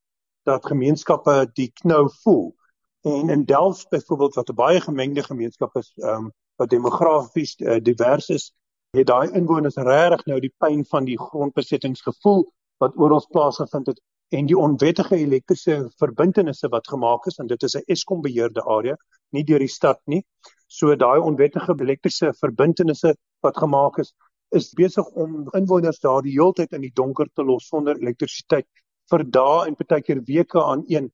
dat 0.43 0.65
gemeenskappe 0.65 1.49
die 1.53 1.71
knou 1.81 2.09
voel. 2.23 2.55
En 3.01 3.29
in 3.29 3.45
Delft 3.45 3.89
byvoorbeeld 3.89 4.33
wat 4.33 4.49
'n 4.49 4.55
baie 4.55 4.81
gemengde 4.81 5.23
gemeenskap 5.23 5.75
is, 5.75 5.93
ehm 5.95 6.15
um, 6.15 6.31
wat 6.55 6.69
demografies 6.69 7.59
uh, 7.59 7.79
divers 7.81 8.29
is, 8.29 8.53
het 8.89 9.07
daai 9.07 9.31
inwoners 9.31 9.75
regtig 9.75 10.25
nou 10.25 10.39
die 10.39 10.53
pyn 10.57 10.85
van 10.85 11.05
die 11.05 11.17
grondbesettingsgevoel 11.19 12.51
wat 12.77 12.97
oral 12.97 13.25
plaasgevind 13.29 13.87
het 13.87 14.01
en 14.29 14.45
die 14.45 14.57
onwettige 14.57 15.15
elektriese 15.15 15.91
verbintenisse 15.97 16.67
wat 16.67 16.87
gemaak 16.87 17.25
is 17.25 17.37
en 17.37 17.47
dit 17.47 17.63
is 17.63 17.75
'n 17.75 17.83
Eskom 17.85 18.21
beheerde 18.21 18.63
area, 18.63 18.97
nie 19.29 19.43
deur 19.43 19.59
die 19.59 19.67
stad 19.67 19.99
nie. 20.05 20.25
So 20.71 20.95
daai 20.95 21.19
onwettige 21.19 21.75
elektriese 21.83 22.31
verbintenisse 22.39 23.15
wat 23.43 23.57
gemaak 23.59 23.97
is, 23.99 24.13
is 24.55 24.69
besig 24.75 25.07
om 25.19 25.49
inwoners 25.57 25.99
daar 26.03 26.21
die 26.23 26.35
hele 26.37 26.55
tyd 26.55 26.75
in 26.77 26.85
die 26.85 26.93
donker 26.95 27.27
te 27.35 27.43
los 27.43 27.67
sonder 27.67 27.99
elektrisiteit 27.99 28.67
vir 29.11 29.25
dae 29.37 29.65
en 29.67 29.75
partykeer 29.79 30.21
weke 30.27 30.63
aan 30.63 30.85
een 30.87 31.09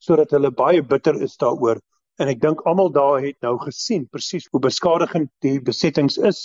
sodat 0.00 0.30
hulle 0.36 0.52
baie 0.62 0.82
bitter 0.82 1.18
is 1.26 1.36
daaroor. 1.42 1.82
En 2.22 2.30
ek 2.30 2.40
dink 2.44 2.62
almal 2.70 2.92
daar 2.94 3.18
het 3.24 3.36
nou 3.42 3.56
gesien 3.64 4.06
presies 4.14 4.46
hoe 4.52 4.62
beskadigend 4.62 5.30
die 5.44 5.58
besettings 5.60 6.18
is. 6.18 6.44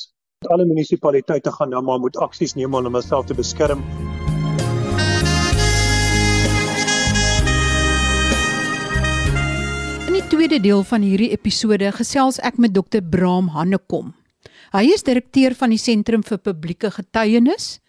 Alle 0.49 0.65
munisipaliteite 0.65 1.53
gaan 1.55 1.73
nou 1.75 1.85
maar 1.85 2.01
moet 2.01 2.17
aksies 2.17 2.57
neem 2.57 2.75
om 2.75 2.91
homself 2.91 3.29
te 3.29 3.37
beskerm. 3.37 3.85
Tweede 10.29 10.57
deel 10.59 10.83
van 10.83 11.03
hierdie 11.05 11.29
episode 11.35 11.85
gesels 11.93 12.39
ek 12.41 12.55
met 12.57 12.71
Dr. 12.73 13.01
Braam 13.01 13.51
Hannekom. 13.53 14.13
Hy 14.73 14.83
is 14.95 15.03
direkteur 15.05 15.53
van 15.57 15.73
die 15.73 15.79
Sentrum 15.81 16.23
vir 16.25 16.39
Publieke 16.41 16.89
Getuienis 16.93 17.79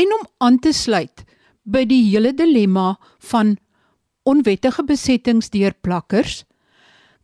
en 0.00 0.14
om 0.16 0.24
aan 0.42 0.58
te 0.58 0.72
sluit 0.74 1.22
by 1.62 1.84
die 1.86 2.00
hele 2.08 2.32
dilemma 2.34 2.96
van 3.30 3.54
onwettige 4.26 4.82
besettings 4.88 5.52
deur 5.54 5.76
plakkers, 5.86 6.42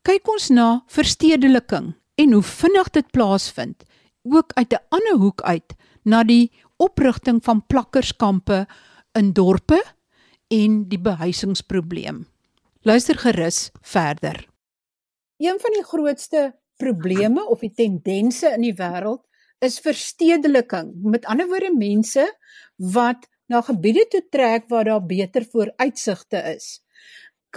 kyk 0.06 0.28
ons 0.30 0.50
na 0.54 0.68
verstedeliking 0.92 1.94
en 2.20 2.36
hoe 2.36 2.44
vinnig 2.44 2.92
dit 2.94 3.10
plaasvind, 3.16 3.82
ook 4.22 4.52
uit 4.54 4.72
'n 4.72 4.84
ander 4.90 5.16
hoek 5.18 5.40
uit 5.42 5.74
na 6.04 6.22
die 6.22 6.52
oprigting 6.76 7.42
van 7.42 7.66
plakkerskampe 7.66 8.66
in 9.14 9.32
dorpe 9.32 9.82
en 10.48 10.88
die 10.88 11.00
behuisingsprobleem. 11.00 12.26
Luister 12.82 13.18
gerus 13.18 13.70
verder. 13.82 14.49
Een 15.40 15.56
van 15.60 15.72
die 15.72 15.84
grootste 15.84 16.40
probleme 16.76 17.46
of 17.48 17.62
die 17.64 17.72
tendense 17.72 18.50
in 18.52 18.64
die 18.66 18.74
wêreld 18.76 19.22
is 19.64 19.78
verstedeliking. 19.80 20.92
Met 21.00 21.24
ander 21.24 21.48
woorde 21.48 21.72
mense 21.72 22.26
wat 22.76 23.24
na 23.48 23.62
gebiede 23.64 24.04
toe 24.12 24.20
trek 24.28 24.68
waar 24.68 24.84
daar 24.84 25.06
beter 25.06 25.46
vooruitsigte 25.52 26.42
is. 26.52 26.82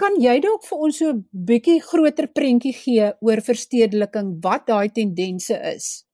Kan 0.00 0.16
jy 0.18 0.38
dalk 0.42 0.64
vir 0.66 0.78
ons 0.86 0.96
so 0.98 1.12
'n 1.12 1.20
bietjie 1.30 1.80
groter 1.80 2.26
prentjie 2.26 2.72
gee 2.72 3.12
oor 3.20 3.40
verstedeliking, 3.50 4.40
wat 4.42 4.66
daai 4.66 4.88
tendense 4.88 5.54
is? 5.74 6.04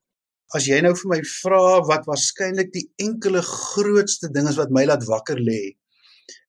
As 0.55 0.67
jy 0.67 0.81
nou 0.83 0.95
vir 0.95 1.09
my 1.09 1.21
vra 1.23 1.81
wat 1.87 2.07
waarskynlik 2.11 2.73
die 2.75 2.91
enkele 2.99 3.43
grootste 3.43 4.29
ding 4.35 4.49
is 4.49 4.59
wat 4.59 4.71
my 4.71 4.85
laat 4.85 5.07
wakker 5.07 5.39
lê, 5.39 5.79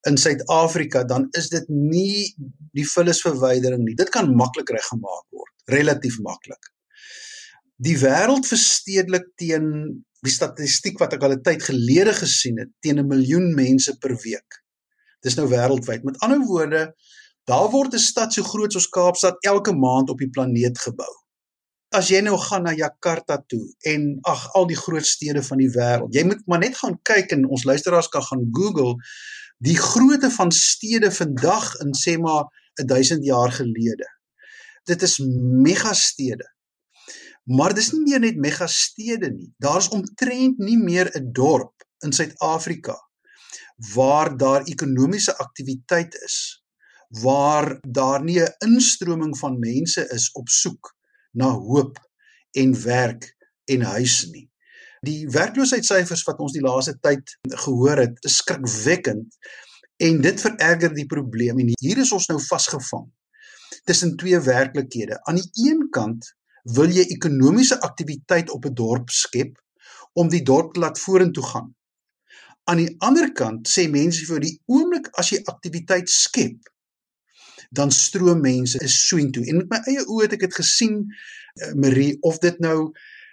in 0.08 0.16
Suid-Afrika 0.16 1.04
dan 1.04 1.28
is 1.38 1.48
dit 1.48 1.68
nie 1.68 2.34
die 2.72 2.86
vullisverwydering 2.88 3.84
nie. 3.84 3.94
Dit 3.94 4.10
kan 4.14 4.30
maklik 4.36 4.70
reggemaak 4.70 5.26
word, 5.30 5.52
relatief 5.70 6.18
maklik. 6.24 6.72
Die 7.82 7.96
wêreld 7.98 8.46
verstedelik 8.46 9.26
teen 9.40 10.04
die 10.22 10.32
statistiek 10.32 11.00
wat 11.02 11.16
ek 11.16 11.24
al 11.26 11.34
'n 11.36 11.42
tyd 11.42 11.62
gelede 11.66 12.14
gesien 12.14 12.58
het, 12.58 12.70
teen 12.80 12.98
'n 12.98 13.08
miljoen 13.08 13.54
mense 13.54 13.96
per 13.98 14.14
week. 14.24 14.62
Dis 15.22 15.34
nou 15.34 15.48
wêreldwyd. 15.48 16.04
Met 16.04 16.18
ander 16.18 16.40
woorde, 16.46 16.94
daar 17.44 17.70
word 17.70 17.94
'n 17.94 17.98
stad 17.98 18.32
so 18.32 18.42
groot 18.42 18.72
soos 18.72 18.88
Kaapstad 18.88 19.36
elke 19.40 19.72
maand 19.72 20.10
op 20.10 20.18
die 20.18 20.30
planeet 20.30 20.78
gebou. 20.78 21.14
As 21.90 22.08
jy 22.08 22.20
nou 22.20 22.38
gaan 22.38 22.62
na 22.62 22.72
Jakarta 22.72 23.44
toe 23.46 23.74
en 23.80 24.18
ag 24.22 24.52
al 24.54 24.66
die 24.66 24.76
groot 24.76 25.06
stede 25.06 25.42
van 25.42 25.58
die 25.58 25.70
wêreld. 25.70 26.14
Jy 26.14 26.24
moet 26.24 26.46
maar 26.46 26.58
net 26.58 26.76
gaan 26.76 26.98
kyk 27.02 27.30
en 27.32 27.48
ons 27.48 27.64
luisteraars 27.64 28.08
kan 28.08 28.22
gaan 28.22 28.48
Google 28.52 28.96
die 29.62 29.76
grootte 29.78 30.30
van 30.30 30.50
stede 30.50 31.10
vandag 31.14 31.74
in 31.84 31.94
sê 31.94 32.16
maar 32.18 32.48
1000 32.74 33.24
jaar 33.24 33.52
gelede. 33.52 34.08
Dit 34.84 35.02
is 35.02 35.18
megastede. 35.62 36.48
Maar 37.44 37.74
dis 37.74 37.92
nie 37.92 38.02
meer 38.02 38.20
net 38.20 38.38
megastede 38.38 39.30
nie. 39.30 39.52
Daar's 39.58 39.88
omtrent 39.88 40.58
nie 40.58 40.78
meer 40.78 41.10
'n 41.14 41.32
dorp 41.32 41.86
in 42.04 42.12
Suid-Afrika 42.12 42.96
waar 43.94 44.36
daar 44.36 44.62
ekonomiese 44.62 45.36
aktiwiteit 45.36 46.14
is 46.14 46.62
waar 47.20 47.78
daar 47.80 48.22
nie 48.24 48.40
'n 48.40 48.54
instroming 48.58 49.38
van 49.38 49.58
mense 49.58 50.08
is 50.08 50.32
op 50.32 50.48
soek 50.48 50.96
na 51.32 51.50
hoop 51.50 51.98
en 52.50 52.82
werk 52.82 53.36
en 53.64 53.80
huis 53.80 54.26
nie. 54.30 54.51
Die 55.06 55.26
werkloosheidssyfers 55.34 56.22
wat 56.28 56.38
ons 56.44 56.54
die 56.54 56.62
laaste 56.62 56.94
tyd 57.02 57.34
gehoor 57.64 58.04
het, 58.04 58.20
is 58.22 58.38
skrikwekkend 58.38 59.34
en 60.02 60.20
dit 60.22 60.44
vererger 60.44 60.94
die 60.94 61.08
probleem 61.10 61.58
en 61.62 61.72
hier 61.80 61.98
is 62.02 62.12
ons 62.14 62.28
nou 62.30 62.38
vasgevang 62.42 63.08
tussen 63.88 64.14
twee 64.16 64.38
werklikhede. 64.38 65.18
Aan 65.26 65.40
die 65.40 65.66
een 65.66 65.88
kant 65.94 66.30
wil 66.76 66.90
jy 66.94 67.08
ekonomiese 67.10 67.80
aktiwiteit 67.82 68.50
op 68.54 68.66
'n 68.66 68.74
dorp 68.78 69.10
skep 69.10 69.58
om 70.14 70.28
die 70.28 70.42
dorp 70.42 70.74
te 70.74 70.80
laat 70.80 70.98
vorentoe 70.98 71.44
gaan. 71.44 71.74
Aan 72.70 72.76
die 72.76 72.94
ander 72.98 73.32
kant 73.32 73.68
sê 73.68 73.88
mense 73.90 74.26
vir 74.26 74.40
die 74.40 74.60
oomblik 74.66 75.08
as 75.18 75.32
jy 75.34 75.40
aktiwiteit 75.44 76.10
skep, 76.10 76.58
dan 77.70 77.90
stroom 77.90 78.40
mense 78.40 78.78
is 78.78 79.08
soontoe. 79.08 79.46
En 79.48 79.56
met 79.56 79.68
my 79.68 79.80
eie 79.90 80.04
oë 80.06 80.22
het 80.22 80.32
ek 80.32 80.46
dit 80.46 80.54
gesien, 80.54 81.00
uh, 81.02 81.72
Marie, 81.74 82.18
of 82.20 82.38
dit 82.38 82.58
nou 82.60 82.92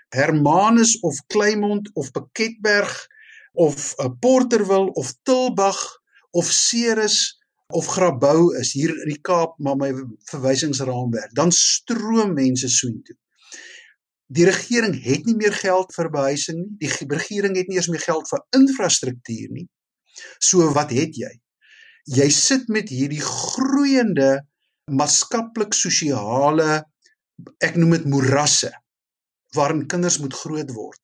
Hermanus 0.09 0.97
of 1.05 1.17
Kleinmond 1.27 1.89
of 1.93 2.11
Piketberg 2.11 3.07
of 3.53 3.93
uh, 3.99 4.09
Porterville 4.19 4.91
of 4.93 5.13
Tilbag 5.23 5.77
of 6.31 6.45
Ceres 6.45 7.37
of 7.67 7.85
Grabouw 7.85 8.49
is 8.57 8.73
hier 8.73 8.89
in 8.89 9.11
die 9.11 9.21
Kaap 9.21 9.57
maar 9.61 9.77
my 9.77 9.91
verwysingsraamwerk 10.31 11.33
dan 11.37 11.53
stroom 11.53 12.33
mense 12.33 12.69
soontoe. 12.69 13.17
Die 14.29 14.45
regering 14.45 14.93
het 15.03 15.25
nie 15.25 15.35
meer 15.37 15.53
geld 15.57 15.93
vir 15.93 16.09
behuising 16.13 16.59
nie. 16.61 16.73
Die 16.81 16.91
regering 17.13 17.55
het 17.57 17.69
nie 17.69 17.79
eens 17.79 17.89
meer 17.89 18.03
geld 18.03 18.29
vir 18.29 18.43
infrastruktuur 18.57 19.53
nie. 19.53 19.65
So 20.37 20.69
wat 20.73 20.93
het 20.93 21.17
jy? 21.17 21.31
Jy 22.09 22.29
sit 22.33 22.69
met 22.73 22.89
hierdie 22.93 23.21
groeiende 23.25 24.39
maatskaplik 24.89 25.73
sosiale 25.77 26.83
ek 27.63 27.77
noem 27.77 27.97
dit 27.97 28.07
morasse 28.09 28.71
waarin 29.55 29.87
kinders 29.87 30.17
moet 30.17 30.33
groot 30.33 30.71
word. 30.71 30.99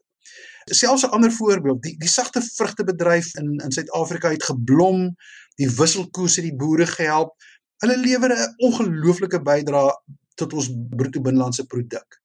Selfs 0.65 1.05
'n 1.05 1.13
ander 1.13 1.31
voorbeeld, 1.31 1.81
die 1.83 1.97
die 1.97 2.09
sagte 2.09 2.41
vrugtebedryf 2.41 3.35
in 3.35 3.59
in 3.63 3.71
Suid-Afrika 3.71 4.29
het 4.29 4.43
geblom, 4.43 5.15
die 5.55 5.69
wisselkoers 5.69 6.35
het 6.35 6.45
die 6.45 6.55
boere 6.55 6.85
gehelp. 6.85 7.35
Hulle 7.77 7.97
lewer 7.97 8.31
'n 8.33 8.53
ongelooflike 8.57 9.41
bydrae 9.41 9.91
tot 10.35 10.53
ons 10.53 10.69
bruto 10.89 11.21
binnelandse 11.21 11.65
produk. 11.65 12.21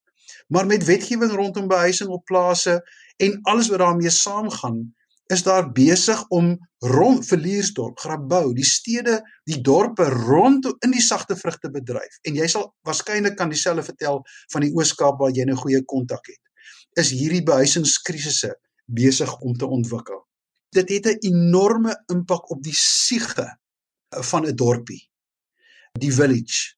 Maar 0.48 0.66
met 0.66 0.84
wetgewing 0.84 1.32
rondom 1.32 1.68
behuising 1.68 2.10
op 2.10 2.24
plase 2.24 2.80
en 3.16 3.38
alles 3.42 3.68
wat 3.68 3.78
daarmee 3.78 4.10
saamgaan, 4.10 4.94
is 5.30 5.42
daar 5.46 5.68
besig 5.72 6.22
om 6.28 6.56
rond 6.78 7.26
Verliersdorp, 7.26 7.99
Grabouw, 7.99 8.52
die 8.52 8.66
stede, 8.66 9.20
die 9.46 9.60
dorpe 9.62 10.08
rond 10.10 10.66
in 10.82 10.90
die 10.90 11.02
sagte 11.04 11.37
vrugtebedryf. 11.38 12.18
En 12.26 12.34
jy 12.34 12.49
sal 12.50 12.66
waarskynlik 12.88 13.37
kan 13.38 13.52
dieselfde 13.52 13.84
vertel 13.87 14.22
van 14.50 14.66
die 14.66 14.72
Oos-Kaap 14.75 15.20
waar 15.22 15.30
jy 15.30 15.46
'n 15.46 15.60
goeie 15.62 15.84
kontak 15.84 16.26
het. 16.26 16.40
Is 16.99 17.12
hierdie 17.14 17.42
behuisingskrisisse 17.42 18.56
besig 18.87 19.38
om 19.40 19.54
te 19.54 19.66
ontwikkel? 19.66 20.26
Dit 20.75 20.88
het 20.88 21.06
'n 21.06 21.18
enorme 21.20 21.94
impak 22.06 22.50
op 22.50 22.62
die 22.62 22.75
siege 22.75 23.58
van 24.10 24.46
'n 24.46 24.56
dorpie. 24.56 25.10
Die 25.92 26.12
village. 26.12 26.75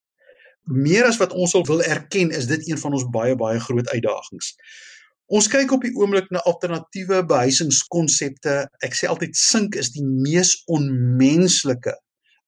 Meer 0.63 1.05
as 1.05 1.17
wat 1.17 1.33
ons 1.33 1.51
sal 1.51 1.65
wil 1.67 1.83
erken, 1.83 2.31
is 2.31 2.47
dit 2.47 2.69
een 2.69 2.79
van 2.79 2.93
ons 2.93 3.09
baie 3.11 3.37
baie 3.37 3.61
groot 3.61 3.89
uitdagings. 3.89 4.55
Ons 5.31 5.49
kyk 5.49 5.71
op 5.73 5.85
die 5.85 5.93
oomblik 5.97 6.31
na 6.35 6.43
alternatiewe 6.49 7.23
behuisingskonsepte. 7.29 8.57
Ek 8.85 8.97
sê 8.97 9.09
altyd 9.09 9.37
sink 9.39 9.77
is 9.79 9.93
die 9.95 10.05
mees 10.05 10.57
onmenslike 10.67 11.95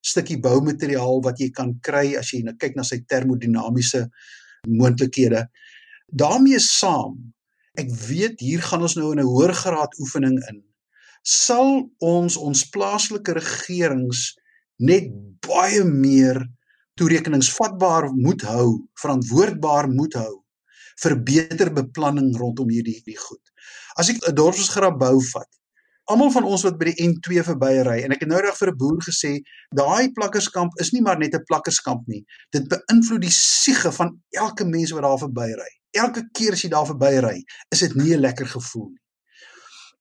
stukkie 0.05 0.37
boumateriaal 0.43 1.23
wat 1.25 1.41
jy 1.41 1.49
kan 1.55 1.73
kry 1.85 2.13
as 2.19 2.33
jy 2.35 2.43
nou 2.45 2.57
kyk 2.61 2.77
na 2.77 2.85
sy 2.85 3.01
termodinamiese 3.09 4.05
moontlikhede. 4.69 5.47
daarmee 6.13 6.61
saam, 6.61 7.17
ek 7.81 7.89
weet 8.07 8.43
hier 8.45 8.61
gaan 8.63 8.85
ons 8.85 8.95
nou 8.95 9.13
in 9.13 9.19
'n 9.19 9.27
hoër 9.27 9.55
graad 9.55 9.97
oefening 9.99 10.37
in. 10.51 10.63
Sal 11.25 11.89
ons 11.99 12.37
ons 12.37 12.69
plaaslike 12.71 13.33
regerings 13.33 14.37
net 14.79 15.09
baie 15.41 15.83
meer 15.85 16.45
toerekeningsvatbaar 17.01 18.13
moet 18.13 18.43
hou, 18.43 18.87
verantwoordbaar 19.01 19.89
moet 19.89 20.15
hou 20.15 20.44
vir 21.03 21.17
beter 21.23 21.73
beplanning 21.75 22.37
rondom 22.37 22.71
hierdie 22.71 22.95
hierdie 22.99 23.19
goed. 23.19 23.43
As 23.97 24.09
ek 24.11 24.23
'n 24.29 24.35
dorpsgrap 24.35 24.99
bou 24.99 25.21
vat, 25.33 25.49
almal 26.11 26.31
van 26.31 26.45
ons 26.45 26.63
wat 26.63 26.79
by 26.79 26.93
die 26.93 27.07
N2 27.09 27.45
verbyry 27.45 28.03
en 28.05 28.13
ek 28.13 28.21
het 28.21 28.29
nou 28.29 28.41
reg 28.41 28.57
vir 28.57 28.71
'n 28.71 28.77
boer 28.77 29.01
gesê, 29.03 29.41
daai 29.75 30.13
plakkerskamp 30.13 30.73
is 30.81 30.93
nie 30.93 31.01
maar 31.03 31.19
net 31.19 31.35
'n 31.35 31.45
plakkerskamp 31.47 32.07
nie. 32.07 32.25
Dit 32.53 32.69
beïnvloed 32.69 33.23
die 33.23 33.31
siege 33.33 33.93
van 33.93 34.21
elke 34.31 34.65
mens 34.65 34.91
wat 34.91 35.03
daar 35.03 35.19
verbyry. 35.19 35.71
Elke 35.93 36.23
keer 36.33 36.53
as 36.53 36.63
jy 36.63 36.69
daar 36.71 36.87
verbyry, 36.87 37.43
is 37.71 37.81
dit 37.81 37.95
nie 37.95 38.15
'n 38.15 38.21
lekker 38.21 38.47
gevoel 38.47 38.91
nie. 38.91 38.99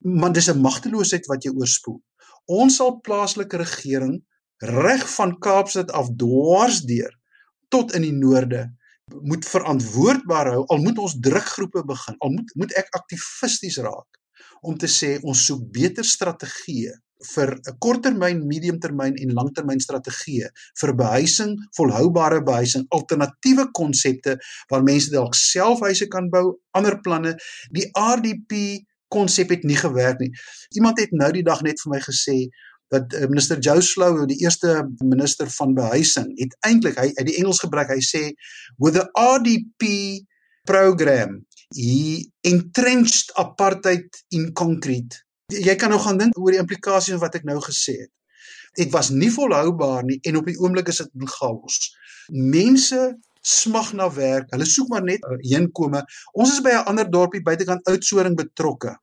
maar 0.03 0.33
dis 0.33 0.49
'n 0.49 0.59
magteloosheid 0.59 1.25
wat 1.25 1.43
jy 1.43 1.51
oorspoel. 1.51 2.01
Ons 2.45 2.75
sal 2.75 2.99
plaaslike 2.99 3.57
regering 3.57 4.23
reg 4.57 5.15
van 5.15 5.39
Kaapstad 5.39 5.91
af 5.91 6.09
dwarsdeur 6.17 7.19
tot 7.69 7.93
in 7.93 8.01
die 8.01 8.13
noorde 8.13 8.75
moet 9.11 9.45
verantwoordbaar 9.45 10.51
hou 10.55 10.65
al 10.71 10.83
moet 10.83 10.99
ons 11.03 11.15
drukgroepe 11.19 11.83
begin 11.87 12.19
al 12.19 12.35
moet 12.35 12.53
moet 12.59 12.75
ek 12.79 12.91
aktivisties 12.99 13.79
raak 13.83 14.21
om 14.63 14.77
te 14.79 14.87
sê 14.87 15.17
ons 15.27 15.45
soek 15.47 15.63
beter 15.75 16.07
strategieë 16.07 16.93
vir 17.23 17.53
'n 17.55 17.77
korttermyn, 17.79 18.45
mediumtermyn 18.47 19.15
en 19.15 19.33
langtermyn 19.33 19.79
strategieë 19.79 20.49
vir 20.81 20.93
behuising, 20.95 21.53
volhoubare 21.77 22.43
behuising, 22.43 22.85
alternatiewe 22.89 23.69
konsepte 23.71 24.37
waar 24.69 24.83
mense 24.83 25.11
dalk 25.11 25.35
self 25.35 25.79
huise 25.79 26.07
kan 26.07 26.29
bou, 26.29 26.59
ander 26.71 26.99
planne. 27.01 27.35
Die 27.71 27.87
RDP 27.95 28.83
konsep 29.07 29.49
het 29.49 29.63
nie 29.63 29.77
gewerk 29.77 30.19
nie. 30.19 30.31
Iemand 30.75 30.99
het 30.99 31.11
nou 31.11 31.31
die 31.31 31.45
dag 31.45 31.61
net 31.61 31.79
vir 31.83 31.91
my 31.93 32.01
gesê 32.01 32.37
dat 32.93 33.15
uh, 33.17 33.27
minister 33.31 33.59
Joe 33.59 33.81
Slow, 33.81 34.23
die 34.29 34.39
eerste 34.43 34.83
minister 35.01 35.49
van 35.57 35.73
behuising, 35.77 36.29
het 36.39 36.53
eintlik 36.67 36.99
hy 37.01 37.09
uit 37.09 37.27
die 37.29 37.37
Engels 37.41 37.63
gebruik. 37.63 37.91
Hy 37.93 38.03
sê 38.05 38.23
with 38.77 38.97
the 38.99 39.07
RDP 39.17 40.21
program 40.69 41.41
he 41.75 42.29
entrenched 42.45 43.33
apartheid 43.39 44.23
in 44.31 44.51
concrete. 44.53 45.21
Jy 45.51 45.75
kan 45.77 45.91
nou 45.93 45.99
gaan 46.01 46.19
dink 46.21 46.37
oor 46.39 46.53
die 46.53 46.61
implikasies 46.61 47.21
wat 47.21 47.35
ek 47.37 47.47
nou 47.49 47.59
gesê 47.65 47.97
het. 48.05 48.11
Dit 48.77 48.89
was 48.93 49.11
nie 49.13 49.29
volhoubaar 49.33 50.05
nie 50.07 50.19
en 50.29 50.39
op 50.39 50.49
die 50.49 50.57
oomblik 50.61 50.89
is 50.89 51.01
dit 51.03 51.11
in 51.19 51.29
chaos. 51.29 51.79
Mense 52.29 53.01
smag 53.43 53.91
na 53.97 54.07
werk. 54.13 54.47
Hulle 54.53 54.65
soek 54.69 54.89
maar 54.89 55.03
net 55.05 55.23
uh, 55.27 55.37
heenkome. 55.43 56.01
Ons 56.33 56.55
is 56.55 56.61
by 56.63 56.77
'n 56.77 56.87
ander 56.93 57.09
dorpie 57.09 57.43
buitekant 57.43 57.85
Oudtshoorn 57.91 58.37
betrokke. 58.39 58.95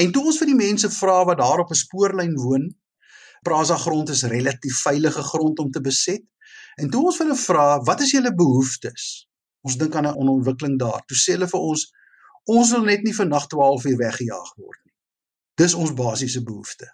En 0.00 0.10
toe 0.12 0.24
ons 0.24 0.38
vir 0.40 0.50
die 0.50 0.58
mense 0.58 0.90
vra 0.90 1.20
wat 1.28 1.38
daar 1.38 1.62
op 1.62 1.70
'n 1.70 1.82
spoorlyn 1.84 2.34
woon, 2.34 2.72
Praza 3.44 3.76
grond 3.76 4.08
is 4.08 4.24
relatief 4.30 4.80
veilige 4.86 5.22
grond 5.22 5.58
om 5.58 5.70
te 5.70 5.80
beset. 5.84 6.24
En 6.80 6.90
toe 6.90 7.04
ons 7.10 7.18
hulle 7.22 7.36
vra, 7.36 7.80
"Wat 7.86 8.00
is 8.00 8.10
julle 8.16 8.34
behoeftes?" 8.34 9.28
Ons 9.64 9.76
dink 9.76 9.94
aan 9.94 10.06
'n 10.06 10.18
onontwikkeling 10.20 10.78
daar. 10.78 11.02
Toe 11.06 11.16
sê 11.16 11.36
hulle 11.36 11.48
vir 11.48 11.60
ons, 11.60 11.92
"Ons 12.44 12.70
wil 12.70 12.84
net 12.84 13.02
nie 13.02 13.14
vir 13.14 13.26
nag 13.26 13.46
12 13.46 13.84
uur 13.84 13.96
weggejaag 13.96 14.50
word 14.56 14.80
nie." 14.84 14.94
Dis 15.54 15.74
ons 15.74 15.94
basiese 15.94 16.42
behoefte. 16.42 16.86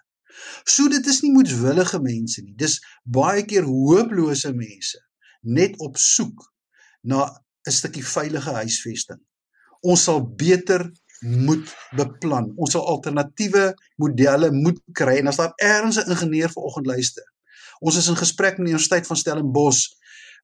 So 0.65 0.87
dit 0.87 1.05
is 1.07 1.21
nie 1.21 1.31
moedswillige 1.31 1.99
mense 1.99 2.41
nie. 2.41 2.53
Dis 2.55 2.79
baie 3.03 3.43
keer 3.45 3.63
hooplose 3.63 4.53
mense 4.53 4.99
net 5.41 5.77
op 5.79 5.97
soek 5.97 6.51
na 7.01 7.25
'n 7.67 7.71
stukkie 7.71 8.05
veilige 8.05 8.51
huisvesting. 8.51 9.19
Ons 9.81 10.03
sal 10.03 10.21
beter 10.35 10.91
moet 11.21 11.69
beplan. 11.95 12.49
Ons 12.57 12.73
sal 12.73 12.85
alternatiewe 12.89 13.71
modelle 14.01 14.51
moet 14.51 14.79
kry 14.97 15.19
en 15.21 15.29
as 15.29 15.37
daar 15.37 15.53
ergens 15.55 15.99
'n 16.01 16.09
ingenieur 16.09 16.49
vanoggend 16.49 16.85
luister. 16.85 17.23
Ons 17.79 17.97
is 17.97 18.07
in 18.07 18.15
gesprek 18.15 18.57
met 18.57 18.65
die 18.65 18.73
Universiteit 18.73 19.07
van 19.07 19.17
Stellenbosch. 19.17 19.89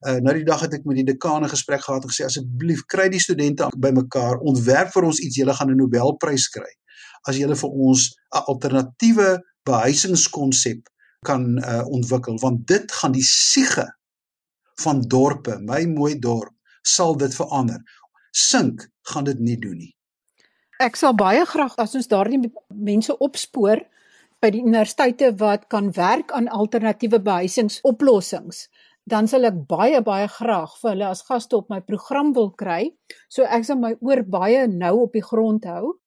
Uh 0.08 0.20
nou 0.22 0.34
die 0.36 0.46
dag 0.46 0.62
het 0.62 0.74
ek 0.74 0.86
met 0.86 0.96
die 0.96 1.06
dekane 1.06 1.50
gesprek 1.50 1.82
gehad 1.82 2.04
en 2.04 2.10
gesê 2.10 2.26
asseblief 2.26 2.86
kry 2.86 3.10
die 3.10 3.20
studente 3.20 3.68
bymekaar, 3.78 4.38
ontwerp 4.38 4.92
vir 4.94 5.04
ons 5.04 5.20
iets, 5.20 5.36
julle 5.36 5.54
gaan 5.54 5.72
'n 5.72 5.78
Nobelprys 5.78 6.50
kry. 6.50 6.70
As 7.26 7.36
julle 7.38 7.56
vir 7.56 7.70
ons 7.70 8.14
'n 8.34 8.44
alternatiewe 8.46 9.44
behuisingskonsep 9.64 10.90
kan 11.26 11.58
uh 11.58 11.86
ontwikkel, 11.88 12.38
want 12.40 12.68
dit 12.68 12.92
gaan 12.92 13.12
die 13.12 13.26
siege 13.26 13.98
van 14.82 15.02
dorpe, 15.02 15.58
my 15.60 15.86
mooi 15.86 16.20
dorp, 16.20 16.54
sal 16.82 17.18
dit 17.18 17.36
verander. 17.36 17.82
Sink 18.32 18.90
gaan 19.02 19.24
dit 19.24 19.40
nie 19.40 19.58
doen 19.58 19.78
nie. 19.78 19.94
Ek 20.78 20.94
sal 20.94 21.16
baie 21.18 21.42
graag 21.50 21.74
as 21.82 21.96
ons 21.98 22.10
daardie 22.10 22.52
mense 22.70 23.14
opspoor 23.26 23.80
by 24.44 24.52
die 24.54 24.62
universiteite 24.62 25.32
wat 25.40 25.64
kan 25.74 25.90
werk 25.96 26.30
aan 26.38 26.50
alternatiewe 26.54 27.18
behuisingsoplossings, 27.26 28.68
dan 29.10 29.26
sal 29.26 29.50
ek 29.50 29.58
baie 29.72 30.04
baie 30.06 30.28
graag 30.30 30.76
vir 30.78 30.92
hulle 30.94 31.10
as 31.10 31.24
gaste 31.26 31.58
op 31.58 31.72
my 31.74 31.80
program 31.82 32.30
wil 32.38 32.52
kry. 32.62 32.92
So 33.26 33.48
ek 33.50 33.66
sal 33.66 33.82
my 33.82 33.96
oor 34.06 34.22
baie 34.22 34.68
nou 34.70 34.94
op 35.08 35.18
die 35.18 35.26
grond 35.26 35.66
hou. 35.66 35.98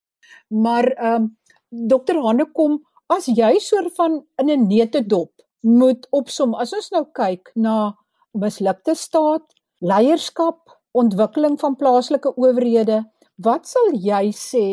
Maar 0.55 0.93
ehm 0.95 1.27
um, 1.27 1.29
Dr. 1.71 2.19
Hannekom, 2.19 2.81
as 3.15 3.29
jy 3.31 3.53
soort 3.63 3.95
van 3.99 4.23
in 4.43 4.51
'n 4.51 4.67
neutedop 4.67 5.31
moet 5.63 6.07
opsom, 6.11 6.55
as 6.55 6.73
ons 6.75 6.91
nou 6.91 7.05
kyk 7.15 7.51
na 7.55 7.95
mislukte 8.35 8.95
staat, 8.95 9.47
leierskap, 9.79 10.79
ontwikkeling 10.93 11.59
van 11.61 11.77
plaaslike 11.77 12.35
owerhede, 12.37 13.05
Wat 13.41 13.65
sal 13.65 13.95
jy 13.97 14.35
sê 14.37 14.67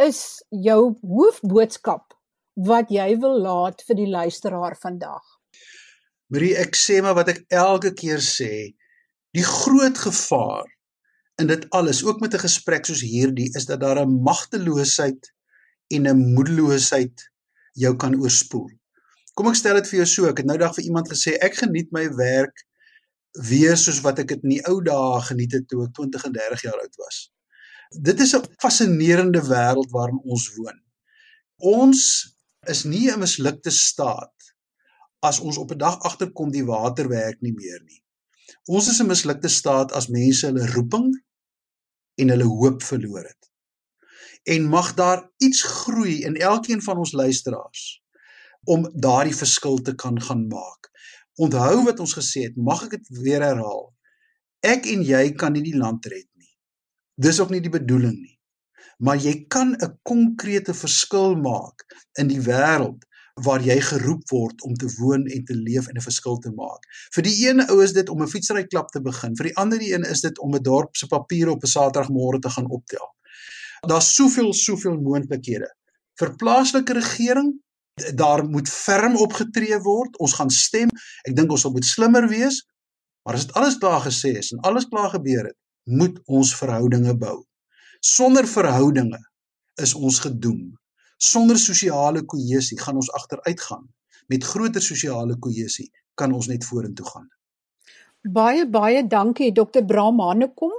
is 0.00 0.20
jou 0.64 0.80
hoofboodskap 1.04 2.14
wat 2.68 2.92
jy 2.94 3.08
wil 3.20 3.34
laat 3.44 3.82
vir 3.84 3.98
die 3.98 4.08
luisteraar 4.08 4.76
vandag? 4.80 5.24
Marie, 6.32 6.54
ek 6.56 6.78
sê 6.78 7.00
maar 7.04 7.18
wat 7.18 7.32
ek 7.34 7.42
elke 7.52 7.90
keer 7.98 8.22
sê, 8.24 8.72
die 9.36 9.44
groot 9.44 9.98
gevaar 10.00 10.70
in 11.42 11.50
dit 11.50 11.66
alles, 11.76 12.00
ook 12.06 12.22
met 12.24 12.34
'n 12.34 12.44
gesprek 12.46 12.88
soos 12.88 13.02
hierdie, 13.04 13.50
is 13.58 13.66
dat 13.68 13.80
daar 13.80 14.00
'n 14.00 14.22
magteloosheid 14.24 15.32
en 15.92 16.08
'n 16.08 16.32
moedeloosheid 16.36 17.26
jou 17.74 17.96
kan 17.96 18.16
oorspoel. 18.16 18.70
Kom 19.34 19.48
ek 19.48 19.60
stel 19.60 19.74
dit 19.74 19.88
vir 19.88 19.98
jou 19.98 20.06
so, 20.06 20.28
ek 20.28 20.38
het 20.38 20.46
nou 20.46 20.58
dag 20.58 20.74
vir 20.74 20.84
iemand 20.84 21.08
gesê 21.08 21.36
ek 21.40 21.54
geniet 21.54 21.92
my 21.92 22.08
werk 22.16 22.64
weer 23.48 23.76
soos 23.76 24.00
wat 24.00 24.18
ek 24.18 24.28
dit 24.28 24.42
in 24.42 24.50
die 24.56 24.64
ou 24.68 24.80
dae 24.80 25.20
geniet 25.20 25.52
het 25.52 25.68
toe 25.68 25.84
ek 25.84 25.92
20 25.92 26.24
en 26.24 26.32
30 26.32 26.62
jaar 26.62 26.80
oud 26.80 26.96
was. 26.96 27.30
Dit 27.90 28.20
is 28.20 28.36
'n 28.36 28.46
fascinerende 28.56 29.42
wêreld 29.46 29.90
waarin 29.90 30.20
ons 30.22 30.54
woon. 30.54 30.78
Ons 31.56 32.00
is 32.60 32.84
nie 32.84 33.10
'n 33.10 33.18
mislukte 33.18 33.70
staat 33.70 34.54
as 35.18 35.40
ons 35.40 35.56
op 35.56 35.72
'n 35.72 35.78
dag 35.78 35.98
agterkom 35.98 36.50
die 36.50 36.64
water 36.64 37.08
werk 37.08 37.40
nie 37.40 37.52
meer 37.52 37.82
nie. 37.82 38.02
Ons 38.64 38.88
is 38.88 39.00
'n 39.00 39.06
mislukte 39.06 39.48
staat 39.48 39.92
as 39.92 40.06
mense 40.08 40.46
hulle 40.46 40.66
roeping 40.66 41.24
en 42.14 42.28
hulle 42.28 42.44
hoop 42.44 42.82
verloor 42.82 43.24
het. 43.24 43.50
En 44.42 44.68
mag 44.68 44.94
daar 44.94 45.30
iets 45.36 45.62
groei 45.62 46.22
in 46.22 46.36
elkeen 46.36 46.82
van 46.82 46.98
ons 46.98 47.12
luisteraars 47.12 48.02
om 48.64 48.90
daardie 48.94 49.36
verskil 49.36 49.78
te 49.78 49.94
kan 49.94 50.20
gaan 50.20 50.46
maak. 50.46 50.90
Onthou 51.34 51.84
wat 51.84 52.00
ons 52.00 52.14
gesê 52.14 52.42
het, 52.42 52.56
mag 52.56 52.82
ek 52.84 52.90
dit 52.90 53.08
weer 53.08 53.42
herhaal. 53.42 53.94
Ek 54.60 54.86
en 54.86 55.02
jy 55.02 55.32
kan 55.32 55.52
nie 55.52 55.62
die 55.62 55.76
land 55.76 56.06
red 56.06 56.29
Dis 57.20 57.40
ook 57.40 57.50
nie 57.52 57.60
die 57.60 57.72
bedoeling 57.72 58.16
nie. 58.16 58.36
Maar 59.04 59.16
jy 59.16 59.44
kan 59.48 59.74
'n 59.76 59.98
konkrete 60.02 60.74
verskil 60.74 61.36
maak 61.36 61.84
in 62.18 62.28
die 62.28 62.40
wêreld 62.40 63.04
waar 63.44 63.62
jy 63.62 63.80
geroep 63.80 64.28
word 64.30 64.62
om 64.62 64.74
te 64.74 64.88
woon 64.98 65.26
en 65.26 65.44
te 65.44 65.54
leef 65.54 65.88
en 65.88 65.96
'n 65.96 66.08
verskil 66.08 66.38
te 66.38 66.50
maak. 66.50 66.82
Vir 67.14 67.22
die 67.22 67.36
een 67.48 67.60
ou 67.68 67.82
is 67.82 67.92
dit 67.92 68.08
om 68.08 68.22
'n 68.22 68.28
fietsry 68.28 68.64
klub 68.66 68.88
te 68.88 69.00
begin. 69.00 69.36
Vir 69.36 69.44
die 69.44 69.56
ander 69.56 69.80
een 69.80 70.04
is 70.04 70.20
dit 70.20 70.38
om 70.38 70.54
'n 70.54 70.62
dorp 70.62 70.96
se 70.96 71.06
papiere 71.06 71.50
op 71.50 71.62
'n 71.62 71.66
Saterdagmôre 71.66 72.40
te 72.40 72.50
gaan 72.50 72.70
optel. 72.70 73.06
Daar's 73.88 74.14
soveel 74.14 74.52
soveel 74.52 75.00
moontlikhede. 75.00 75.68
Vir 76.14 76.36
plaaslike 76.36 76.92
regering, 76.92 77.60
daar 78.14 78.44
moet 78.44 78.68
ferm 78.68 79.16
opgetree 79.16 79.78
word. 79.78 80.18
Ons 80.18 80.32
gaan 80.32 80.50
stem. 80.50 80.88
Ek 81.22 81.36
dink 81.36 81.50
ons 81.50 81.60
sal 81.60 81.70
moet 81.70 81.84
slimmer 81.84 82.28
wees. 82.28 82.66
Maar 83.22 83.34
as 83.34 83.46
dit 83.46 83.54
alles 83.54 83.78
klaar 83.78 84.00
gesê 84.00 84.36
is 84.36 84.52
en 84.52 84.58
alles 84.58 84.88
klaar 84.88 85.10
gebeur 85.10 85.44
het, 85.44 85.56
moet 85.84 86.18
ons 86.26 86.52
verhoudinge 86.56 87.14
bou. 87.18 87.40
Sonder 88.00 88.46
verhoudinge 88.48 89.18
is 89.80 89.94
ons 89.94 90.20
gedoem. 90.24 90.70
Sonder 91.20 91.58
sosiale 91.58 92.22
kohesie 92.24 92.78
gaan 92.80 92.96
ons 92.96 93.10
agteruit 93.12 93.60
gaan. 93.60 93.84
Met 94.28 94.44
groter 94.44 94.82
sosiale 94.82 95.36
kohesie 95.36 95.90
kan 96.14 96.32
ons 96.32 96.48
net 96.48 96.64
vorentoe 96.64 97.06
gaan. 97.06 97.28
Baie 98.20 98.66
baie 98.68 99.02
dankie 99.08 99.52
Dr. 99.52 99.84
Bram 99.84 100.20
Hanekom. 100.20 100.72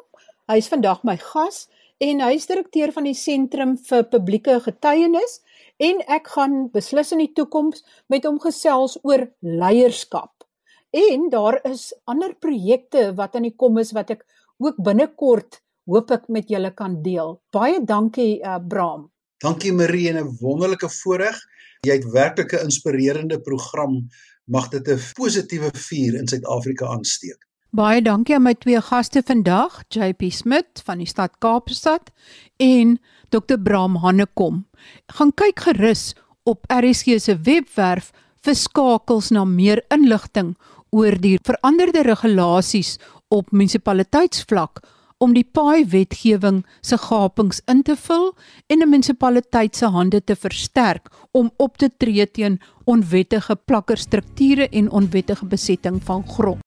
Hy 0.50 0.58
is 0.62 0.70
vandag 0.70 1.04
my 1.08 1.18
gas 1.18 1.68
en 2.02 2.22
hy 2.26 2.36
is 2.38 2.50
direkteur 2.50 2.94
van 2.94 3.06
die 3.06 3.18
Sentrum 3.18 3.76
vir 3.88 4.06
Publieke 4.10 4.58
Getuienis 4.66 5.40
en 5.82 6.02
ek 6.10 6.30
gaan 6.36 6.68
beslis 6.74 7.14
in 7.16 7.22
die 7.24 7.32
toekoms 7.38 7.82
met 8.10 8.26
hom 8.30 8.38
gesels 8.42 8.98
oor 9.06 9.28
leierskap. 9.42 10.46
En 10.92 11.30
daar 11.32 11.62
is 11.70 11.92
ander 12.10 12.34
projekte 12.36 13.12
wat 13.18 13.38
aan 13.38 13.48
die 13.48 13.56
kom 13.56 13.78
is 13.82 13.94
wat 13.96 14.12
ek 14.18 14.26
ook 14.62 14.78
binnekort 14.84 15.62
hoop 15.90 16.12
ek 16.12 16.28
met 16.30 16.50
julle 16.50 16.72
kan 16.78 17.02
deel. 17.04 17.40
Baie 17.52 17.82
dankie 17.86 18.40
uh, 18.40 18.60
Bram. 18.62 19.10
Dankie 19.42 19.74
Marie 19.74 20.10
en 20.10 20.18
'n 20.22 20.38
wonderlike 20.40 20.90
voorreg. 20.90 21.38
Jy 21.82 21.94
het 21.94 22.12
werklik 22.14 22.54
'n 22.54 22.70
inspirerende 22.70 23.42
program. 23.42 24.08
Mag 24.46 24.70
dit 24.70 24.88
'n 24.88 25.00
positiewe 25.14 25.72
vuur 25.74 26.14
in 26.16 26.28
Suid-Afrika 26.28 26.86
aansteek. 26.86 27.48
Baie 27.72 28.02
dankie 28.02 28.36
aan 28.36 28.44
my 28.44 28.54
twee 28.54 28.82
gaste 28.82 29.22
vandag, 29.24 29.84
JP 29.88 30.32
Smit 30.32 30.82
van 30.84 30.98
die 30.98 31.08
stad 31.08 31.38
Kaapstad 31.40 32.12
en 32.58 33.00
Dr 33.30 33.58
Bram 33.58 33.96
Hannekom. 33.96 34.66
Gaan 35.08 35.32
kyk 35.34 35.60
gerus 35.60 36.14
op 36.44 36.66
RSG 36.68 37.20
se 37.20 37.38
webwerf 37.42 38.12
vir 38.44 38.56
skakels 38.56 39.30
na 39.32 39.46
meer 39.46 39.86
inligting 39.88 40.58
oor 40.92 41.16
die 41.16 41.38
veranderde 41.48 42.04
regulasies 42.04 42.98
op 43.32 43.52
munisipaliteitsvlak 43.52 44.82
om 45.22 45.36
die 45.38 45.46
paai 45.58 45.86
wetgewing 45.94 46.64
se 46.82 46.98
gapings 46.98 47.62
in 47.72 47.84
te 47.86 47.96
vul 48.06 48.32
en 48.68 48.82
'n 48.82 48.90
munisipaliteit 48.90 49.76
se 49.76 49.86
hande 49.98 50.24
te 50.24 50.36
versterk 50.36 51.12
om 51.32 51.52
op 51.58 51.78
te 51.78 51.90
tree 51.98 52.32
teen 52.32 52.60
onwettige 52.86 53.56
plakkerstrukture 53.56 54.70
en 54.70 54.90
onwettige 54.90 55.46
besetting 55.46 56.04
van 56.04 56.28
grond. 56.28 56.61